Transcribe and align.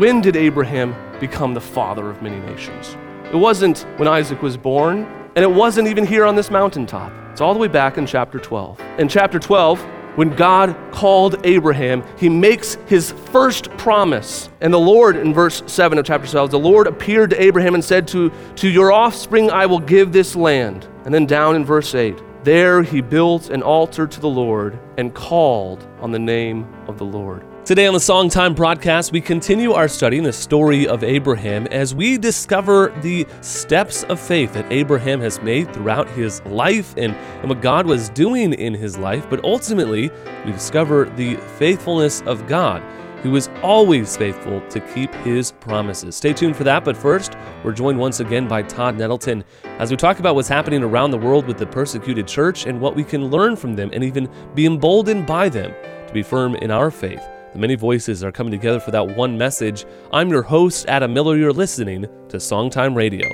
When 0.00 0.22
did 0.22 0.34
Abraham 0.34 0.96
become 1.20 1.52
the 1.52 1.60
father 1.60 2.08
of 2.08 2.22
many 2.22 2.40
nations? 2.50 2.96
It 3.30 3.36
wasn't 3.36 3.80
when 3.98 4.08
Isaac 4.08 4.40
was 4.40 4.56
born, 4.56 5.04
and 5.36 5.42
it 5.42 5.50
wasn't 5.50 5.88
even 5.88 6.06
here 6.06 6.24
on 6.24 6.34
this 6.34 6.50
mountaintop. 6.50 7.12
It's 7.32 7.42
all 7.42 7.52
the 7.52 7.60
way 7.60 7.68
back 7.68 7.98
in 7.98 8.06
chapter 8.06 8.38
12. 8.38 8.80
In 8.96 9.10
chapter 9.10 9.38
12, 9.38 9.78
when 10.16 10.30
God 10.30 10.74
called 10.90 11.44
Abraham, 11.44 12.02
he 12.16 12.30
makes 12.30 12.78
his 12.86 13.12
first 13.12 13.68
promise. 13.72 14.48
And 14.62 14.72
the 14.72 14.80
Lord, 14.80 15.16
in 15.16 15.34
verse 15.34 15.62
7 15.66 15.98
of 15.98 16.06
chapter 16.06 16.26
12, 16.26 16.50
the 16.50 16.58
Lord 16.58 16.86
appeared 16.86 17.28
to 17.28 17.42
Abraham 17.42 17.74
and 17.74 17.84
said, 17.84 18.08
To, 18.08 18.32
to 18.56 18.70
your 18.70 18.92
offspring 18.92 19.50
I 19.50 19.66
will 19.66 19.80
give 19.80 20.12
this 20.12 20.34
land. 20.34 20.88
And 21.04 21.12
then 21.12 21.26
down 21.26 21.56
in 21.56 21.64
verse 21.66 21.94
8, 21.94 22.18
there 22.42 22.82
he 22.82 23.02
built 23.02 23.50
an 23.50 23.62
altar 23.62 24.06
to 24.06 24.18
the 24.18 24.30
Lord 24.30 24.80
and 24.96 25.14
called 25.14 25.86
on 26.00 26.10
the 26.10 26.18
name 26.18 26.66
of 26.88 26.96
the 26.96 27.04
Lord. 27.04 27.44
Today 27.62 27.86
on 27.86 27.92
the 27.92 28.00
Songtime 28.00 28.56
broadcast, 28.56 29.12
we 29.12 29.20
continue 29.20 29.72
our 29.72 29.86
study 29.86 30.16
in 30.16 30.24
the 30.24 30.32
story 30.32 30.88
of 30.88 31.04
Abraham 31.04 31.66
as 31.66 31.94
we 31.94 32.16
discover 32.16 32.88
the 33.02 33.26
steps 33.42 34.02
of 34.04 34.18
faith 34.18 34.54
that 34.54 34.72
Abraham 34.72 35.20
has 35.20 35.40
made 35.42 35.72
throughout 35.72 36.08
his 36.08 36.42
life 36.46 36.94
and, 36.96 37.14
and 37.14 37.48
what 37.50 37.60
God 37.60 37.86
was 37.86 38.08
doing 38.08 38.54
in 38.54 38.72
his 38.72 38.96
life. 38.96 39.28
But 39.28 39.44
ultimately, 39.44 40.10
we 40.46 40.52
discover 40.52 41.04
the 41.04 41.36
faithfulness 41.58 42.22
of 42.22 42.48
God, 42.48 42.82
who 43.22 43.36
is 43.36 43.50
always 43.62 44.16
faithful 44.16 44.62
to 44.62 44.80
keep 44.80 45.14
his 45.16 45.52
promises. 45.52 46.16
Stay 46.16 46.32
tuned 46.32 46.56
for 46.56 46.64
that. 46.64 46.82
But 46.82 46.96
first, 46.96 47.36
we're 47.62 47.72
joined 47.72 47.98
once 47.98 48.20
again 48.20 48.48
by 48.48 48.62
Todd 48.62 48.96
Nettleton 48.96 49.44
as 49.78 49.90
we 49.90 49.98
talk 49.98 50.18
about 50.18 50.34
what's 50.34 50.48
happening 50.48 50.82
around 50.82 51.10
the 51.10 51.18
world 51.18 51.46
with 51.46 51.58
the 51.58 51.66
persecuted 51.66 52.26
church 52.26 52.66
and 52.66 52.80
what 52.80 52.96
we 52.96 53.04
can 53.04 53.26
learn 53.26 53.54
from 53.54 53.76
them 53.76 53.90
and 53.92 54.02
even 54.02 54.30
be 54.54 54.64
emboldened 54.64 55.26
by 55.26 55.50
them 55.50 55.72
to 56.08 56.12
be 56.12 56.22
firm 56.22 56.54
in 56.56 56.70
our 56.70 56.90
faith. 56.90 57.22
The 57.52 57.58
many 57.58 57.74
voices 57.74 58.22
are 58.22 58.30
coming 58.30 58.52
together 58.52 58.78
for 58.78 58.92
that 58.92 59.16
one 59.16 59.36
message. 59.36 59.84
I'm 60.12 60.28
your 60.30 60.42
host, 60.42 60.86
Adam 60.86 61.12
Miller. 61.12 61.36
You're 61.36 61.52
listening 61.52 62.02
to 62.28 62.36
Songtime 62.36 62.94
Radio. 62.94 63.28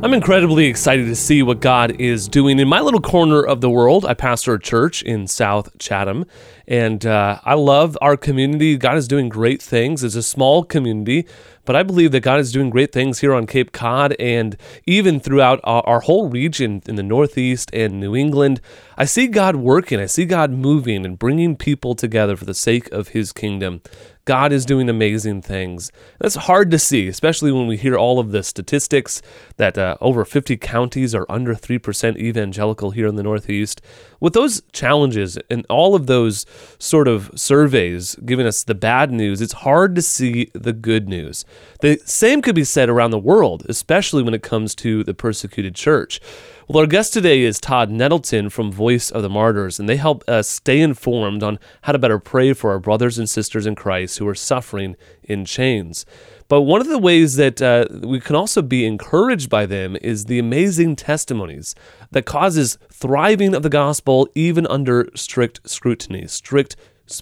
I'm 0.00 0.14
incredibly 0.14 0.64
excited 0.66 1.06
to 1.06 1.16
see 1.16 1.42
what 1.42 1.60
God 1.60 2.00
is 2.00 2.26
doing 2.26 2.58
in 2.58 2.68
my 2.68 2.80
little 2.80 3.00
corner 3.00 3.42
of 3.42 3.60
the 3.60 3.68
world. 3.68 4.06
I 4.06 4.14
pastor 4.14 4.54
a 4.54 4.60
church 4.60 5.02
in 5.02 5.26
South 5.26 5.76
Chatham, 5.78 6.24
and 6.66 7.04
uh, 7.04 7.40
I 7.44 7.52
love 7.54 7.98
our 8.00 8.16
community. 8.16 8.78
God 8.78 8.96
is 8.96 9.06
doing 9.06 9.28
great 9.28 9.60
things. 9.60 10.02
It's 10.02 10.14
a 10.14 10.22
small 10.22 10.64
community, 10.64 11.26
but 11.68 11.76
I 11.76 11.82
believe 11.82 12.12
that 12.12 12.20
God 12.20 12.40
is 12.40 12.50
doing 12.50 12.70
great 12.70 12.92
things 12.92 13.18
here 13.18 13.34
on 13.34 13.46
Cape 13.46 13.72
Cod 13.72 14.16
and 14.18 14.56
even 14.86 15.20
throughout 15.20 15.60
our, 15.64 15.86
our, 15.86 16.00
whole 16.00 16.30
region 16.30 16.80
in 16.86 16.94
the 16.94 17.02
Northeast 17.02 17.68
and 17.74 18.00
New 18.00 18.16
England. 18.16 18.62
I 18.96 19.04
see 19.04 19.26
God 19.26 19.56
working, 19.56 20.00
I 20.00 20.06
see 20.06 20.24
God 20.24 20.50
moving 20.50 21.04
and 21.04 21.18
bringing 21.18 21.56
people 21.56 21.94
together 21.94 22.36
for 22.36 22.46
the 22.46 22.54
sake 22.54 22.90
of 22.90 23.08
His 23.08 23.34
kingdom. 23.34 23.82
God 24.24 24.50
is 24.50 24.64
doing 24.64 24.88
amazing 24.88 25.42
things. 25.42 25.92
That's 26.18 26.34
hard 26.34 26.70
to 26.70 26.78
see, 26.78 27.06
especially 27.06 27.52
when 27.52 27.66
we 27.66 27.76
hear 27.76 27.96
all 27.96 28.18
of 28.18 28.30
the 28.30 28.42
statistics 28.42 29.20
that 29.56 29.76
uh, 29.76 29.98
over 30.02 30.24
50 30.24 30.56
counties 30.58 31.14
are 31.14 31.24
under 31.30 31.54
3% 31.54 32.16
evangelical 32.18 32.92
here 32.92 33.06
in 33.06 33.16
the 33.16 33.22
Northeast. 33.22 33.82
With 34.20 34.32
those 34.32 34.62
challenges 34.72 35.38
and 35.48 35.64
all 35.68 35.94
of 35.94 36.06
those 36.06 36.44
sort 36.78 37.06
of 37.06 37.30
surveys 37.36 38.16
giving 38.24 38.46
us 38.46 38.64
the 38.64 38.74
bad 38.74 39.12
news, 39.12 39.40
it's 39.40 39.52
hard 39.52 39.94
to 39.94 40.02
see 40.02 40.50
the 40.54 40.72
good 40.72 41.08
news. 41.08 41.44
The 41.80 42.00
same 42.04 42.42
could 42.42 42.56
be 42.56 42.64
said 42.64 42.88
around 42.88 43.12
the 43.12 43.18
world, 43.18 43.64
especially 43.68 44.24
when 44.24 44.34
it 44.34 44.42
comes 44.42 44.74
to 44.76 45.04
the 45.04 45.14
persecuted 45.14 45.76
church. 45.76 46.20
Well, 46.66 46.80
our 46.80 46.86
guest 46.86 47.14
today 47.14 47.42
is 47.42 47.60
Todd 47.60 47.90
Nettleton 47.90 48.50
from 48.50 48.72
Voice 48.72 49.10
of 49.10 49.22
the 49.22 49.30
Martyrs, 49.30 49.78
and 49.80 49.88
they 49.88 49.96
help 49.96 50.28
us 50.28 50.48
stay 50.48 50.80
informed 50.80 51.42
on 51.42 51.58
how 51.82 51.92
to 51.92 51.98
better 51.98 52.18
pray 52.18 52.52
for 52.52 52.72
our 52.72 52.78
brothers 52.78 53.18
and 53.18 53.30
sisters 53.30 53.66
in 53.66 53.74
Christ 53.74 54.18
who 54.18 54.28
are 54.28 54.34
suffering 54.34 54.96
in 55.22 55.44
chains. 55.44 56.04
But 56.48 56.62
one 56.62 56.80
of 56.80 56.88
the 56.88 56.98
ways 56.98 57.36
that 57.36 57.60
uh, 57.60 57.86
we 58.00 58.20
can 58.20 58.34
also 58.34 58.62
be 58.62 58.86
encouraged 58.86 59.50
by 59.50 59.66
them 59.66 59.96
is 60.00 60.24
the 60.24 60.38
amazing 60.38 60.96
testimonies 60.96 61.74
that 62.10 62.24
causes 62.24 62.78
thriving 62.90 63.54
of 63.54 63.62
the 63.62 63.68
gospel 63.68 64.28
even 64.34 64.66
under 64.66 65.10
strict 65.14 65.60
scrutiny, 65.68 66.26
strict 66.26 66.74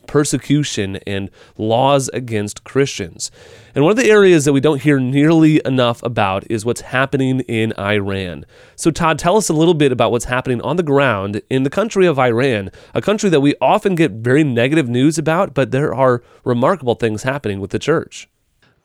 persecution 0.06 0.96
and 1.06 1.30
laws 1.56 2.08
against 2.08 2.64
Christians. 2.64 3.30
And 3.74 3.84
one 3.84 3.92
of 3.92 3.96
the 3.96 4.10
areas 4.10 4.44
that 4.44 4.52
we 4.52 4.60
don't 4.60 4.82
hear 4.82 4.98
nearly 4.98 5.60
enough 5.64 6.02
about 6.02 6.48
is 6.50 6.64
what's 6.64 6.80
happening 6.80 7.40
in 7.40 7.72
Iran. 7.78 8.44
So, 8.74 8.90
Todd, 8.90 9.18
tell 9.18 9.36
us 9.36 9.48
a 9.48 9.54
little 9.54 9.74
bit 9.74 9.92
about 9.92 10.10
what's 10.10 10.24
happening 10.26 10.60
on 10.62 10.76
the 10.76 10.82
ground 10.82 11.42
in 11.50 11.62
the 11.62 11.70
country 11.70 12.06
of 12.06 12.18
Iran, 12.18 12.70
a 12.94 13.02
country 13.02 13.30
that 13.30 13.40
we 13.40 13.54
often 13.60 13.94
get 13.94 14.12
very 14.12 14.44
negative 14.44 14.88
news 14.88 15.18
about, 15.18 15.54
but 15.54 15.70
there 15.70 15.94
are 15.94 16.22
remarkable 16.44 16.94
things 16.94 17.22
happening 17.22 17.60
with 17.60 17.70
the 17.70 17.78
church. 17.78 18.28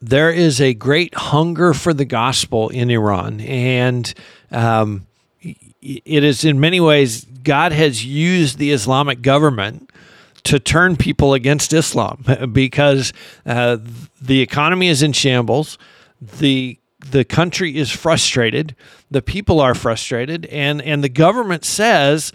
There 0.02 0.32
is 0.32 0.60
a 0.60 0.74
great 0.74 1.14
hunger 1.14 1.72
for 1.72 1.94
the 1.94 2.04
gospel 2.04 2.68
in 2.70 2.90
Iran, 2.90 3.40
and 3.40 4.12
um, 4.50 5.06
it 5.40 6.24
is 6.24 6.44
in 6.44 6.58
many 6.58 6.80
ways 6.80 7.24
God 7.24 7.70
has 7.70 8.04
used 8.04 8.58
the 8.58 8.72
Islamic 8.72 9.22
government 9.22 9.90
to 10.42 10.58
turn 10.58 10.96
people 10.96 11.34
against 11.34 11.72
Islam 11.72 12.24
because 12.52 13.12
uh, 13.46 13.78
the 14.20 14.40
economy 14.40 14.88
is 14.88 15.02
in 15.02 15.12
shambles. 15.12 15.78
The 16.20 16.78
the 17.10 17.24
country 17.24 17.76
is 17.76 17.90
frustrated. 17.90 18.74
The 19.08 19.22
people 19.22 19.60
are 19.60 19.74
frustrated, 19.74 20.46
and 20.46 20.82
and 20.82 21.04
the 21.04 21.08
government 21.08 21.64
says 21.64 22.32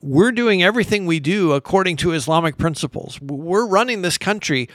we're 0.00 0.32
doing 0.32 0.62
everything 0.62 1.06
we 1.06 1.18
do 1.18 1.52
according 1.52 1.96
to 1.96 2.12
Islamic 2.12 2.56
principles. 2.56 3.20
We're 3.20 3.66
running 3.66 4.02
this 4.02 4.18
country 4.18 4.68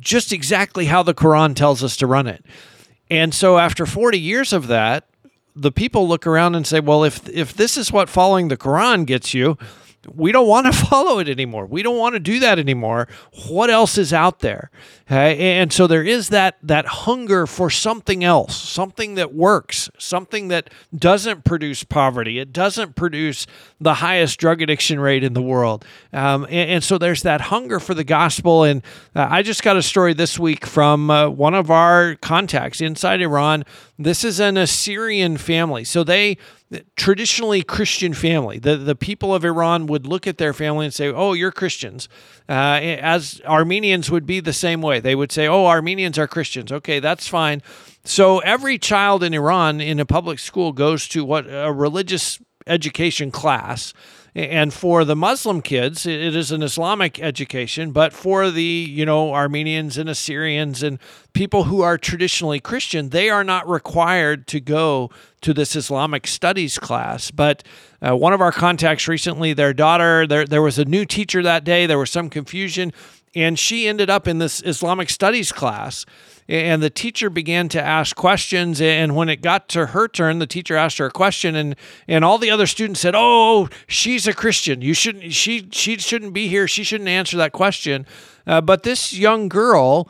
just 0.00 0.32
exactly 0.32 0.86
how 0.86 1.02
the 1.02 1.14
Quran 1.14 1.54
tells 1.54 1.82
us 1.82 1.96
to 1.98 2.06
run 2.06 2.26
it. 2.26 2.44
And 3.10 3.34
so 3.34 3.58
after 3.58 3.86
40 3.86 4.18
years 4.18 4.52
of 4.52 4.66
that, 4.66 5.06
the 5.54 5.72
people 5.72 6.06
look 6.06 6.26
around 6.26 6.54
and 6.54 6.66
say, 6.66 6.80
well, 6.80 7.02
if 7.02 7.26
if 7.28 7.54
this 7.54 7.76
is 7.76 7.90
what 7.90 8.08
following 8.08 8.48
the 8.48 8.56
Quran 8.56 9.06
gets 9.06 9.32
you, 9.32 9.56
we 10.14 10.32
don't 10.32 10.48
want 10.48 10.66
to 10.66 10.72
follow 10.86 11.18
it 11.18 11.28
anymore. 11.28 11.66
We 11.66 11.82
don't 11.82 11.98
want 11.98 12.14
to 12.14 12.20
do 12.20 12.38
that 12.40 12.58
anymore. 12.58 13.08
What 13.48 13.70
else 13.70 13.98
is 13.98 14.12
out 14.12 14.40
there? 14.40 14.70
Okay? 15.06 15.58
And 15.58 15.72
so 15.72 15.86
there 15.86 16.02
is 16.02 16.30
that 16.30 16.56
that 16.62 16.86
hunger 16.86 17.46
for 17.46 17.70
something 17.70 18.24
else, 18.24 18.56
something 18.56 19.14
that 19.14 19.34
works, 19.34 19.88
something 19.98 20.48
that 20.48 20.70
doesn't 20.96 21.44
produce 21.44 21.84
poverty. 21.84 22.38
It 22.38 22.52
doesn't 22.52 22.96
produce 22.96 23.46
the 23.80 23.94
highest 23.94 24.40
drug 24.40 24.62
addiction 24.62 24.98
rate 24.98 25.22
in 25.22 25.32
the 25.32 25.42
world. 25.42 25.84
Um, 26.12 26.44
and, 26.44 26.70
and, 26.70 26.84
so 26.84 26.98
there's 26.98 27.22
that 27.22 27.40
hunger 27.42 27.78
for 27.78 27.94
the 27.94 28.04
gospel. 28.04 28.64
And 28.64 28.82
uh, 29.14 29.28
I 29.30 29.42
just 29.42 29.62
got 29.62 29.76
a 29.76 29.82
story 29.82 30.14
this 30.14 30.38
week 30.38 30.66
from 30.66 31.10
uh, 31.10 31.28
one 31.28 31.54
of 31.54 31.70
our 31.70 32.16
contacts 32.16 32.80
inside 32.80 33.20
Iran. 33.20 33.64
This 33.98 34.24
is 34.24 34.40
an 34.40 34.56
Assyrian 34.56 35.36
family. 35.36 35.84
So 35.84 36.04
they 36.04 36.36
traditionally 36.96 37.62
Christian 37.62 38.12
family. 38.12 38.58
The 38.58 38.76
the 38.76 38.94
people 38.94 39.34
of 39.34 39.44
Iran 39.44 39.86
would 39.86 40.06
look 40.06 40.26
at 40.26 40.38
their 40.38 40.52
family 40.52 40.86
and 40.86 40.94
say, 40.94 41.08
"Oh, 41.08 41.32
you're 41.32 41.52
Christians." 41.52 42.08
Uh, 42.48 42.52
as 42.82 43.40
Armenians 43.44 44.10
would 44.10 44.26
be 44.26 44.40
the 44.40 44.52
same 44.52 44.82
way. 44.82 45.00
They 45.00 45.14
would 45.14 45.30
say, 45.32 45.46
"Oh, 45.46 45.66
Armenians 45.66 46.18
are 46.18 46.26
Christians." 46.26 46.72
Okay, 46.72 46.98
that's 47.00 47.28
fine. 47.28 47.62
So 48.04 48.38
every 48.40 48.78
child 48.78 49.22
in 49.22 49.34
Iran 49.34 49.80
in 49.80 50.00
a 50.00 50.06
public 50.06 50.38
school 50.38 50.72
goes 50.72 51.08
to 51.08 51.24
what 51.24 51.46
a 51.48 51.72
religious 51.72 52.40
education 52.66 53.30
class 53.30 53.92
and 54.36 54.74
for 54.74 55.06
the 55.06 55.16
Muslim 55.16 55.62
kids, 55.62 56.04
it 56.04 56.36
is 56.36 56.52
an 56.52 56.62
Islamic 56.62 57.18
education. 57.18 57.90
But 57.90 58.12
for 58.12 58.50
the, 58.50 58.62
you 58.62 59.06
know, 59.06 59.32
Armenians 59.32 59.96
and 59.96 60.10
Assyrians 60.10 60.82
and 60.82 60.98
people 61.32 61.64
who 61.64 61.80
are 61.80 61.96
traditionally 61.96 62.60
Christian, 62.60 63.08
they 63.08 63.30
are 63.30 63.42
not 63.42 63.66
required 63.66 64.46
to 64.48 64.60
go 64.60 65.10
to 65.40 65.54
this 65.54 65.74
Islamic 65.74 66.26
studies 66.26 66.78
class. 66.78 67.30
But 67.30 67.62
uh, 68.06 68.14
one 68.14 68.34
of 68.34 68.42
our 68.42 68.52
contacts 68.52 69.08
recently, 69.08 69.54
their 69.54 69.72
daughter, 69.72 70.26
there, 70.26 70.44
there 70.44 70.62
was 70.62 70.78
a 70.78 70.84
new 70.84 71.06
teacher 71.06 71.42
that 71.42 71.64
day. 71.64 71.86
There 71.86 71.98
was 71.98 72.10
some 72.10 72.28
confusion, 72.28 72.92
and 73.36 73.58
she 73.58 73.86
ended 73.86 74.08
up 74.08 74.26
in 74.26 74.38
this 74.38 74.62
Islamic 74.64 75.10
studies 75.10 75.52
class 75.52 76.06
and 76.48 76.82
the 76.82 76.90
teacher 76.90 77.28
began 77.28 77.68
to 77.68 77.82
ask 77.82 78.16
questions 78.16 78.80
and 78.80 79.14
when 79.14 79.28
it 79.28 79.42
got 79.42 79.68
to 79.68 79.86
her 79.86 80.08
turn 80.08 80.38
the 80.38 80.46
teacher 80.46 80.74
asked 80.74 80.98
her 80.98 81.06
a 81.06 81.10
question 81.10 81.54
and 81.54 81.76
and 82.08 82.24
all 82.24 82.38
the 82.38 82.50
other 82.50 82.66
students 82.66 83.00
said 83.00 83.14
oh 83.14 83.68
she's 83.86 84.26
a 84.26 84.32
christian. 84.32 84.80
You 84.80 84.94
shouldn't 84.94 85.32
she 85.32 85.68
she 85.70 85.98
shouldn't 85.98 86.32
be 86.32 86.48
here. 86.48 86.66
She 86.66 86.82
shouldn't 86.82 87.08
answer 87.08 87.36
that 87.36 87.52
question. 87.52 88.06
Uh, 88.46 88.60
but 88.60 88.82
this 88.82 89.12
young 89.12 89.48
girl 89.48 90.08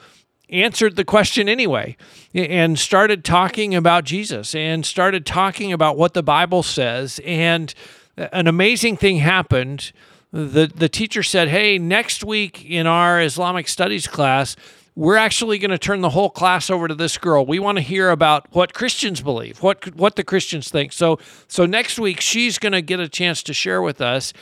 answered 0.48 0.94
the 0.94 1.04
question 1.04 1.48
anyway 1.48 1.96
and 2.32 2.78
started 2.78 3.24
talking 3.24 3.74
about 3.74 4.04
jesus 4.04 4.54
and 4.54 4.86
started 4.86 5.26
talking 5.26 5.72
about 5.72 5.96
what 5.96 6.14
the 6.14 6.22
bible 6.22 6.62
says 6.62 7.20
and 7.24 7.74
an 8.16 8.46
amazing 8.46 8.96
thing 8.96 9.16
happened 9.16 9.90
the 10.32 10.70
the 10.74 10.88
teacher 10.88 11.22
said 11.22 11.48
hey 11.48 11.78
next 11.78 12.24
week 12.24 12.64
in 12.64 12.86
our 12.86 13.20
islamic 13.20 13.68
studies 13.68 14.06
class 14.06 14.56
we're 14.96 15.16
actually 15.16 15.58
going 15.58 15.70
to 15.70 15.78
turn 15.78 16.00
the 16.00 16.10
whole 16.10 16.30
class 16.30 16.70
over 16.70 16.88
to 16.88 16.94
this 16.94 17.18
girl. 17.18 17.44
We 17.44 17.58
want 17.58 17.76
to 17.76 17.82
hear 17.82 18.08
about 18.08 18.46
what 18.52 18.72
Christians 18.72 19.20
believe, 19.20 19.62
what 19.62 19.94
what 19.94 20.16
the 20.16 20.24
Christians 20.24 20.70
think. 20.70 20.92
So 20.92 21.18
so 21.46 21.66
next 21.66 21.98
week 21.98 22.20
she's 22.20 22.58
going 22.58 22.72
to 22.72 22.82
get 22.82 22.98
a 22.98 23.08
chance 23.08 23.42
to 23.44 23.52
share 23.52 23.82
with 23.82 24.00
us. 24.00 24.32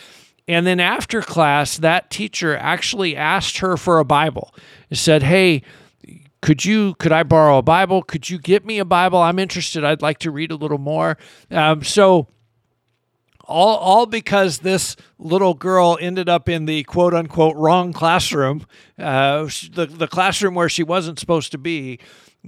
And 0.46 0.66
then 0.66 0.78
after 0.78 1.22
class, 1.22 1.78
that 1.78 2.10
teacher 2.10 2.56
actually 2.56 3.16
asked 3.16 3.58
her 3.58 3.76
for 3.76 3.98
a 3.98 4.04
Bible. 4.04 4.54
It 4.90 4.96
said, 4.96 5.24
"Hey, 5.24 5.62
could 6.40 6.64
you 6.64 6.94
could 6.94 7.12
I 7.12 7.24
borrow 7.24 7.58
a 7.58 7.62
Bible? 7.62 8.02
Could 8.02 8.30
you 8.30 8.38
get 8.38 8.64
me 8.64 8.78
a 8.78 8.84
Bible? 8.84 9.18
I'm 9.18 9.40
interested. 9.40 9.84
I'd 9.84 10.02
like 10.02 10.18
to 10.20 10.30
read 10.30 10.52
a 10.52 10.56
little 10.56 10.78
more." 10.78 11.18
Um, 11.50 11.82
so 11.82 12.28
all 13.46 13.76
all 13.76 14.06
because 14.06 14.58
this 14.58 14.96
little 15.18 15.54
girl 15.54 15.98
ended 16.00 16.28
up 16.28 16.48
in 16.48 16.66
the 16.66 16.84
quote 16.84 17.14
unquote 17.14 17.56
wrong 17.56 17.92
classroom, 17.92 18.66
uh, 18.98 19.44
the 19.72 19.86
the 19.86 20.08
classroom 20.08 20.54
where 20.54 20.68
she 20.68 20.82
wasn't 20.82 21.18
supposed 21.18 21.52
to 21.52 21.58
be. 21.58 21.98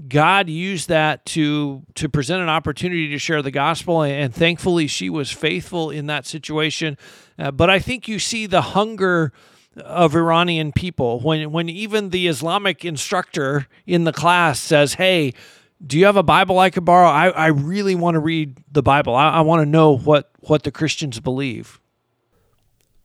God 0.08 0.50
used 0.50 0.88
that 0.88 1.24
to 1.26 1.82
to 1.94 2.08
present 2.08 2.42
an 2.42 2.48
opportunity 2.48 3.08
to 3.08 3.18
share 3.18 3.40
the 3.40 3.50
gospel, 3.50 4.02
and 4.02 4.34
thankfully 4.34 4.86
she 4.86 5.08
was 5.08 5.30
faithful 5.30 5.90
in 5.90 6.06
that 6.06 6.26
situation. 6.26 6.98
Uh, 7.38 7.50
but 7.50 7.70
I 7.70 7.78
think 7.78 8.06
you 8.06 8.18
see 8.18 8.46
the 8.46 8.60
hunger 8.60 9.32
of 9.76 10.14
Iranian 10.14 10.72
people 10.72 11.20
when 11.20 11.50
when 11.50 11.68
even 11.68 12.10
the 12.10 12.26
Islamic 12.26 12.84
instructor 12.84 13.68
in 13.86 14.04
the 14.04 14.12
class 14.12 14.60
says, 14.60 14.94
"Hey." 14.94 15.32
Do 15.84 15.98
you 15.98 16.06
have 16.06 16.16
a 16.16 16.22
Bible 16.22 16.58
I 16.58 16.70
could 16.70 16.84
borrow? 16.84 17.08
I, 17.08 17.28
I 17.28 17.46
really 17.48 17.94
want 17.94 18.14
to 18.14 18.20
read 18.20 18.58
the 18.70 18.82
Bible. 18.82 19.14
I, 19.14 19.30
I 19.30 19.40
want 19.42 19.62
to 19.62 19.66
know 19.66 19.96
what, 19.96 20.30
what 20.40 20.62
the 20.62 20.70
Christians 20.70 21.20
believe. 21.20 21.80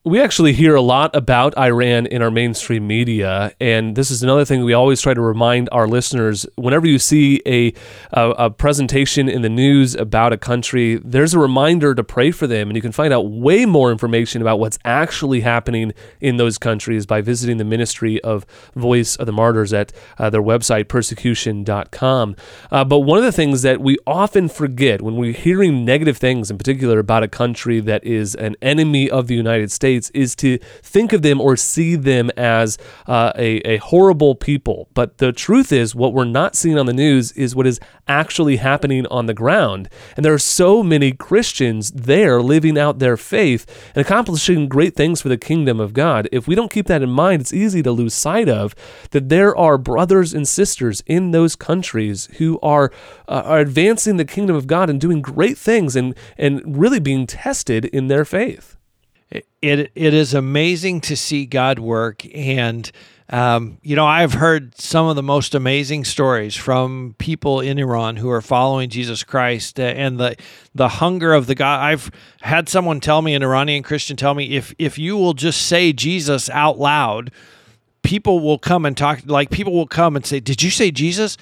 We 0.03 0.19
actually 0.19 0.53
hear 0.53 0.74
a 0.74 0.81
lot 0.81 1.15
about 1.15 1.56
Iran 1.56 2.07
in 2.07 2.24
our 2.24 2.31
mainstream 2.31 2.88
media, 2.88 3.53
and 3.62 3.95
this 3.95 4.09
is 4.09 4.24
another 4.24 4.44
thing 4.45 4.63
we 4.63 4.74
always 4.74 5.00
try 5.00 5.13
to 5.13 5.21
remind 5.21 5.69
our 5.71 5.88
listeners. 5.88 6.44
Whenever 6.56 6.88
you 6.88 6.98
see 6.98 7.39
a, 7.45 7.71
a, 8.12 8.30
a 8.31 8.50
presentation 8.50 9.30
in 9.30 9.44
the 9.44 9.50
news 9.50 9.94
about 9.94 10.33
a 10.33 10.39
country, 10.39 11.00
there's 11.06 11.36
a 11.36 11.39
reminder 11.39 11.94
to 11.94 12.03
pray 12.03 12.31
for 12.31 12.48
them, 12.48 12.68
and 12.68 12.75
you 12.75 12.81
can 12.81 12.92
find 12.92 13.13
out 13.13 13.30
way 13.30 13.68
more 13.68 13.92
information 13.92 14.42
about 14.42 14.59
what's 14.59 14.80
actually 14.86 15.42
happening 15.42 15.94
in 16.19 16.38
those 16.38 16.57
countries 16.57 17.06
by 17.06 17.21
visiting 17.21 17.57
the 17.57 17.63
Ministry 17.63 18.19
of 18.21 18.44
Voice 18.75 19.15
of 19.18 19.27
the 19.27 19.31
Martyrs 19.31 19.71
at 19.71 19.94
uh, 20.18 20.31
their 20.31 20.42
website 20.42 20.88
persecution.com. 20.88 22.36
Uh, 22.71 22.83
but 22.83 23.01
one 23.01 23.19
of 23.19 23.24
the 23.24 23.31
things 23.31 23.62
that 23.62 23.80
we 23.81 24.00
often 24.07 24.50
forget 24.50 25.03
when 25.03 25.15
we're 25.15 25.31
hearing 25.31 25.86
negative 25.86 26.18
things, 26.18 26.50
in 26.50 26.57
particular 26.57 26.98
about 26.98 27.21
a 27.21 27.27
country 27.27 27.80
that 27.80 28.03
is 28.03 28.33
an 28.33 28.56
enemy 28.63 29.07
of 29.07 29.27
the 29.27 29.36
United 29.36 29.71
States 29.71 29.90
States 29.91 30.09
is 30.13 30.35
to 30.38 30.57
think 30.81 31.11
of 31.11 31.21
them 31.21 31.41
or 31.41 31.57
see 31.57 31.95
them 31.95 32.29
as 32.38 32.77
uh, 33.07 33.33
a, 33.35 33.57
a 33.67 33.77
horrible 33.77 34.35
people. 34.35 34.88
But 34.93 35.17
the 35.17 35.33
truth 35.33 35.73
is, 35.73 35.93
what 35.93 36.13
we're 36.13 36.23
not 36.23 36.55
seeing 36.55 36.79
on 36.79 36.85
the 36.85 36.93
news 36.93 37.33
is 37.33 37.55
what 37.55 37.67
is 37.67 37.79
actually 38.07 38.57
happening 38.57 39.05
on 39.07 39.25
the 39.25 39.33
ground. 39.33 39.89
And 40.15 40.23
there 40.23 40.33
are 40.33 40.39
so 40.39 40.81
many 40.81 41.11
Christians 41.11 41.91
there 41.91 42.41
living 42.41 42.77
out 42.77 42.99
their 42.99 43.17
faith 43.17 43.65
and 43.93 44.05
accomplishing 44.05 44.69
great 44.69 44.95
things 44.95 45.21
for 45.21 45.27
the 45.27 45.38
kingdom 45.38 45.81
of 45.81 45.93
God. 45.93 46.29
If 46.31 46.47
we 46.47 46.55
don't 46.55 46.71
keep 46.71 46.88
that 46.88 47.01
in 47.01 47.09
mind, 47.09 47.41
it's 47.41 47.53
easy 47.53 47.83
to 47.83 47.91
lose 47.91 48.13
sight 48.13 48.47
of 48.47 48.73
that 49.11 49.27
there 49.27 49.55
are 49.57 49.77
brothers 49.77 50.33
and 50.33 50.47
sisters 50.47 51.03
in 51.05 51.31
those 51.31 51.57
countries 51.57 52.29
who 52.38 52.59
are, 52.63 52.91
uh, 53.27 53.43
are 53.43 53.59
advancing 53.59 54.15
the 54.15 54.25
kingdom 54.25 54.55
of 54.55 54.67
God 54.67 54.89
and 54.89 55.01
doing 55.01 55.21
great 55.21 55.57
things 55.57 55.97
and, 55.97 56.15
and 56.38 56.61
really 56.65 56.99
being 56.99 57.27
tested 57.27 57.85
in 57.85 58.07
their 58.07 58.23
faith 58.23 58.77
it 59.31 59.91
it 59.95 60.13
is 60.13 60.33
amazing 60.33 61.01
to 61.01 61.15
see 61.15 61.45
God 61.45 61.79
work 61.79 62.25
and 62.35 62.91
um, 63.29 63.77
you 63.81 63.95
know 63.95 64.05
I've 64.05 64.33
heard 64.33 64.77
some 64.77 65.07
of 65.07 65.15
the 65.15 65.23
most 65.23 65.55
amazing 65.55 66.03
stories 66.03 66.55
from 66.55 67.15
people 67.17 67.61
in 67.61 67.79
Iran 67.79 68.17
who 68.17 68.29
are 68.29 68.41
following 68.41 68.89
Jesus 68.89 69.23
Christ 69.23 69.79
uh, 69.79 69.83
and 69.83 70.19
the 70.19 70.35
the 70.75 70.89
hunger 70.89 71.33
of 71.33 71.47
the 71.47 71.55
God 71.55 71.79
I've 71.79 72.11
had 72.41 72.67
someone 72.67 72.99
tell 72.99 73.21
me 73.21 73.33
an 73.33 73.43
Iranian 73.43 73.83
Christian 73.83 74.17
tell 74.17 74.33
me 74.33 74.55
if 74.55 74.73
if 74.77 74.97
you 74.97 75.15
will 75.15 75.33
just 75.33 75.61
say 75.61 75.93
Jesus 75.93 76.49
out 76.49 76.77
loud 76.77 77.31
people 78.03 78.39
will 78.39 78.57
come 78.59 78.85
and 78.85 78.97
talk 78.97 79.21
like 79.25 79.49
people 79.49 79.73
will 79.73 79.87
come 79.87 80.15
and 80.15 80.25
say 80.25 80.39
did 80.39 80.61
you 80.61 80.69
say 80.69 80.91
Jesus 80.91 81.37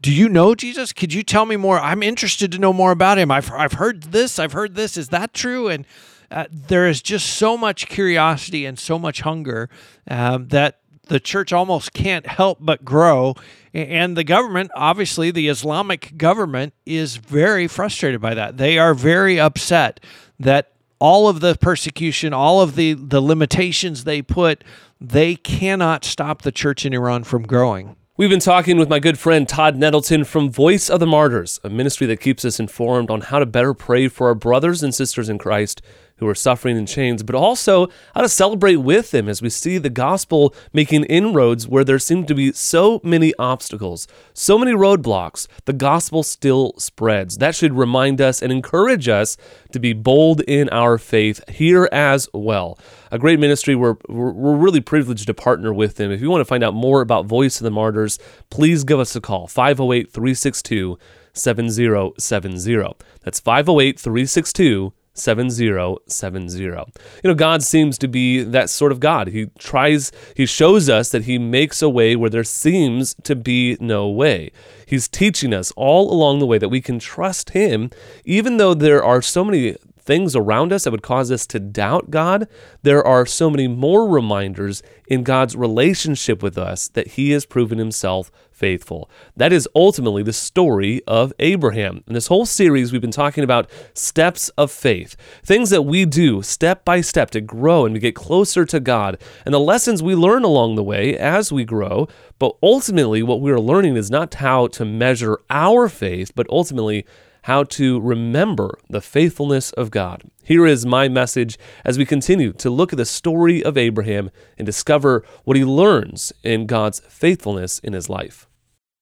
do 0.00 0.12
you 0.12 0.28
know 0.28 0.54
Jesus? 0.54 0.92
Could 0.92 1.12
you 1.12 1.24
tell 1.24 1.44
me 1.44 1.56
more? 1.56 1.80
I'm 1.80 2.04
interested 2.04 2.52
to 2.52 2.58
know 2.58 2.72
more 2.72 2.92
about 2.92 3.18
him. 3.18 3.32
I've, 3.32 3.50
I've 3.50 3.72
heard 3.72 4.04
this. 4.04 4.38
I've 4.38 4.52
heard 4.52 4.76
this. 4.76 4.96
Is 4.96 5.08
that 5.08 5.34
true? 5.34 5.66
And 5.66 5.84
uh, 6.30 6.44
there 6.50 6.86
is 6.86 7.00
just 7.02 7.26
so 7.34 7.56
much 7.56 7.86
curiosity 7.88 8.66
and 8.66 8.78
so 8.78 8.98
much 8.98 9.22
hunger 9.22 9.68
um, 10.10 10.48
that 10.48 10.80
the 11.08 11.20
church 11.20 11.52
almost 11.52 11.92
can't 11.92 12.26
help 12.26 12.58
but 12.60 12.84
grow. 12.84 13.34
And 13.72 14.16
the 14.16 14.24
government, 14.24 14.70
obviously, 14.74 15.30
the 15.30 15.48
Islamic 15.48 16.16
government, 16.16 16.74
is 16.86 17.16
very 17.16 17.66
frustrated 17.66 18.20
by 18.20 18.34
that. 18.34 18.58
They 18.58 18.78
are 18.78 18.94
very 18.94 19.40
upset 19.40 20.00
that 20.38 20.72
all 20.98 21.28
of 21.28 21.40
the 21.40 21.56
persecution, 21.60 22.32
all 22.32 22.60
of 22.60 22.74
the, 22.74 22.94
the 22.94 23.20
limitations 23.20 24.04
they 24.04 24.20
put, 24.20 24.64
they 25.00 25.36
cannot 25.36 26.04
stop 26.04 26.42
the 26.42 26.52
church 26.52 26.84
in 26.84 26.92
Iran 26.92 27.24
from 27.24 27.42
growing. 27.42 27.96
We've 28.16 28.30
been 28.30 28.40
talking 28.40 28.78
with 28.78 28.88
my 28.88 28.98
good 28.98 29.16
friend 29.16 29.48
Todd 29.48 29.76
Nettleton 29.76 30.24
from 30.24 30.50
Voice 30.50 30.90
of 30.90 30.98
the 30.98 31.06
Martyrs, 31.06 31.60
a 31.62 31.70
ministry 31.70 32.04
that 32.08 32.20
keeps 32.20 32.44
us 32.44 32.58
informed 32.58 33.10
on 33.12 33.20
how 33.20 33.38
to 33.38 33.46
better 33.46 33.74
pray 33.74 34.08
for 34.08 34.26
our 34.26 34.34
brothers 34.34 34.82
and 34.82 34.92
sisters 34.92 35.28
in 35.28 35.38
Christ 35.38 35.80
who 36.18 36.28
are 36.28 36.34
suffering 36.34 36.76
in 36.76 36.86
chains, 36.86 37.22
but 37.22 37.34
also 37.34 37.88
how 38.14 38.20
to 38.20 38.28
celebrate 38.28 38.76
with 38.76 39.10
them 39.10 39.28
as 39.28 39.42
we 39.42 39.50
see 39.50 39.78
the 39.78 39.90
gospel 39.90 40.54
making 40.72 41.04
inroads 41.04 41.66
where 41.66 41.84
there 41.84 41.98
seem 41.98 42.26
to 42.26 42.34
be 42.34 42.52
so 42.52 43.00
many 43.02 43.32
obstacles, 43.38 44.06
so 44.32 44.58
many 44.58 44.72
roadblocks. 44.72 45.46
The 45.64 45.72
gospel 45.72 46.22
still 46.22 46.74
spreads. 46.78 47.38
That 47.38 47.54
should 47.54 47.74
remind 47.74 48.20
us 48.20 48.42
and 48.42 48.52
encourage 48.52 49.08
us 49.08 49.36
to 49.72 49.78
be 49.78 49.92
bold 49.92 50.40
in 50.42 50.68
our 50.70 50.98
faith 50.98 51.46
here 51.48 51.88
as 51.92 52.28
well. 52.32 52.78
A 53.10 53.18
great 53.18 53.38
ministry. 53.38 53.74
We're, 53.74 53.96
we're 54.08 54.56
really 54.56 54.80
privileged 54.80 55.26
to 55.26 55.34
partner 55.34 55.72
with 55.72 55.96
them. 55.96 56.10
If 56.10 56.20
you 56.20 56.30
want 56.30 56.40
to 56.40 56.44
find 56.44 56.64
out 56.64 56.74
more 56.74 57.00
about 57.00 57.26
Voice 57.26 57.60
of 57.60 57.64
the 57.64 57.70
Martyrs, 57.70 58.18
please 58.50 58.84
give 58.84 58.98
us 58.98 59.16
a 59.16 59.20
call 59.20 59.46
508 59.46 60.12
362 60.12 60.98
7070. 61.32 62.96
That's 63.22 63.40
508 63.40 63.98
362 63.98 64.92
7070. 65.18 66.62
You 66.62 66.86
know, 67.24 67.34
God 67.34 67.62
seems 67.62 67.98
to 67.98 68.08
be 68.08 68.42
that 68.42 68.70
sort 68.70 68.92
of 68.92 69.00
God. 69.00 69.28
He 69.28 69.46
tries, 69.58 70.12
He 70.34 70.46
shows 70.46 70.88
us 70.88 71.10
that 71.10 71.24
He 71.24 71.38
makes 71.38 71.82
a 71.82 71.88
way 71.88 72.16
where 72.16 72.30
there 72.30 72.44
seems 72.44 73.14
to 73.24 73.34
be 73.36 73.76
no 73.80 74.08
way. 74.08 74.50
He's 74.86 75.08
teaching 75.08 75.52
us 75.52 75.72
all 75.76 76.12
along 76.12 76.38
the 76.38 76.46
way 76.46 76.58
that 76.58 76.68
we 76.68 76.80
can 76.80 76.98
trust 76.98 77.50
Him, 77.50 77.90
even 78.24 78.56
though 78.56 78.74
there 78.74 79.02
are 79.02 79.20
so 79.22 79.44
many 79.44 79.76
things 80.08 80.34
around 80.34 80.72
us 80.72 80.84
that 80.84 80.90
would 80.90 81.02
cause 81.02 81.30
us 81.30 81.46
to 81.46 81.60
doubt 81.60 82.10
God, 82.10 82.48
there 82.82 83.06
are 83.06 83.26
so 83.26 83.50
many 83.50 83.68
more 83.68 84.08
reminders 84.08 84.82
in 85.06 85.22
God's 85.22 85.54
relationship 85.54 86.42
with 86.42 86.56
us 86.56 86.88
that 86.88 87.08
He 87.08 87.32
has 87.32 87.44
proven 87.44 87.76
Himself 87.76 88.32
faithful. 88.50 89.10
That 89.36 89.52
is 89.52 89.68
ultimately 89.74 90.22
the 90.22 90.32
story 90.32 91.02
of 91.06 91.34
Abraham. 91.38 92.04
In 92.06 92.14
this 92.14 92.28
whole 92.28 92.46
series, 92.46 92.90
we've 92.90 93.02
been 93.02 93.10
talking 93.10 93.44
about 93.44 93.68
steps 93.92 94.48
of 94.56 94.72
faith, 94.72 95.14
things 95.44 95.68
that 95.68 95.82
we 95.82 96.06
do 96.06 96.40
step 96.40 96.86
by 96.86 97.02
step 97.02 97.30
to 97.32 97.42
grow 97.42 97.84
and 97.84 97.94
to 97.94 98.00
get 98.00 98.14
closer 98.14 98.64
to 98.64 98.80
God, 98.80 99.18
and 99.44 99.52
the 99.52 99.60
lessons 99.60 100.02
we 100.02 100.14
learn 100.14 100.42
along 100.42 100.76
the 100.76 100.82
way 100.82 101.18
as 101.18 101.52
we 101.52 101.66
grow. 101.66 102.08
But 102.38 102.56
ultimately, 102.62 103.22
what 103.22 103.42
we're 103.42 103.60
learning 103.60 103.96
is 103.96 104.10
not 104.10 104.32
how 104.32 104.68
to 104.68 104.86
measure 104.86 105.38
our 105.50 105.86
faith, 105.90 106.32
but 106.34 106.46
ultimately, 106.48 107.04
how 107.48 107.64
to 107.64 107.98
remember 108.00 108.78
the 108.90 109.00
faithfulness 109.00 109.72
of 109.72 109.90
God. 109.90 110.22
Here 110.44 110.66
is 110.66 110.84
my 110.84 111.08
message 111.08 111.58
as 111.82 111.96
we 111.96 112.04
continue 112.04 112.52
to 112.52 112.68
look 112.68 112.92
at 112.92 112.98
the 112.98 113.06
story 113.06 113.64
of 113.64 113.78
Abraham 113.78 114.30
and 114.58 114.66
discover 114.66 115.24
what 115.44 115.56
he 115.56 115.64
learns 115.64 116.30
in 116.42 116.66
God's 116.66 117.00
faithfulness 117.08 117.78
in 117.78 117.94
his 117.94 118.10
life. 118.10 118.46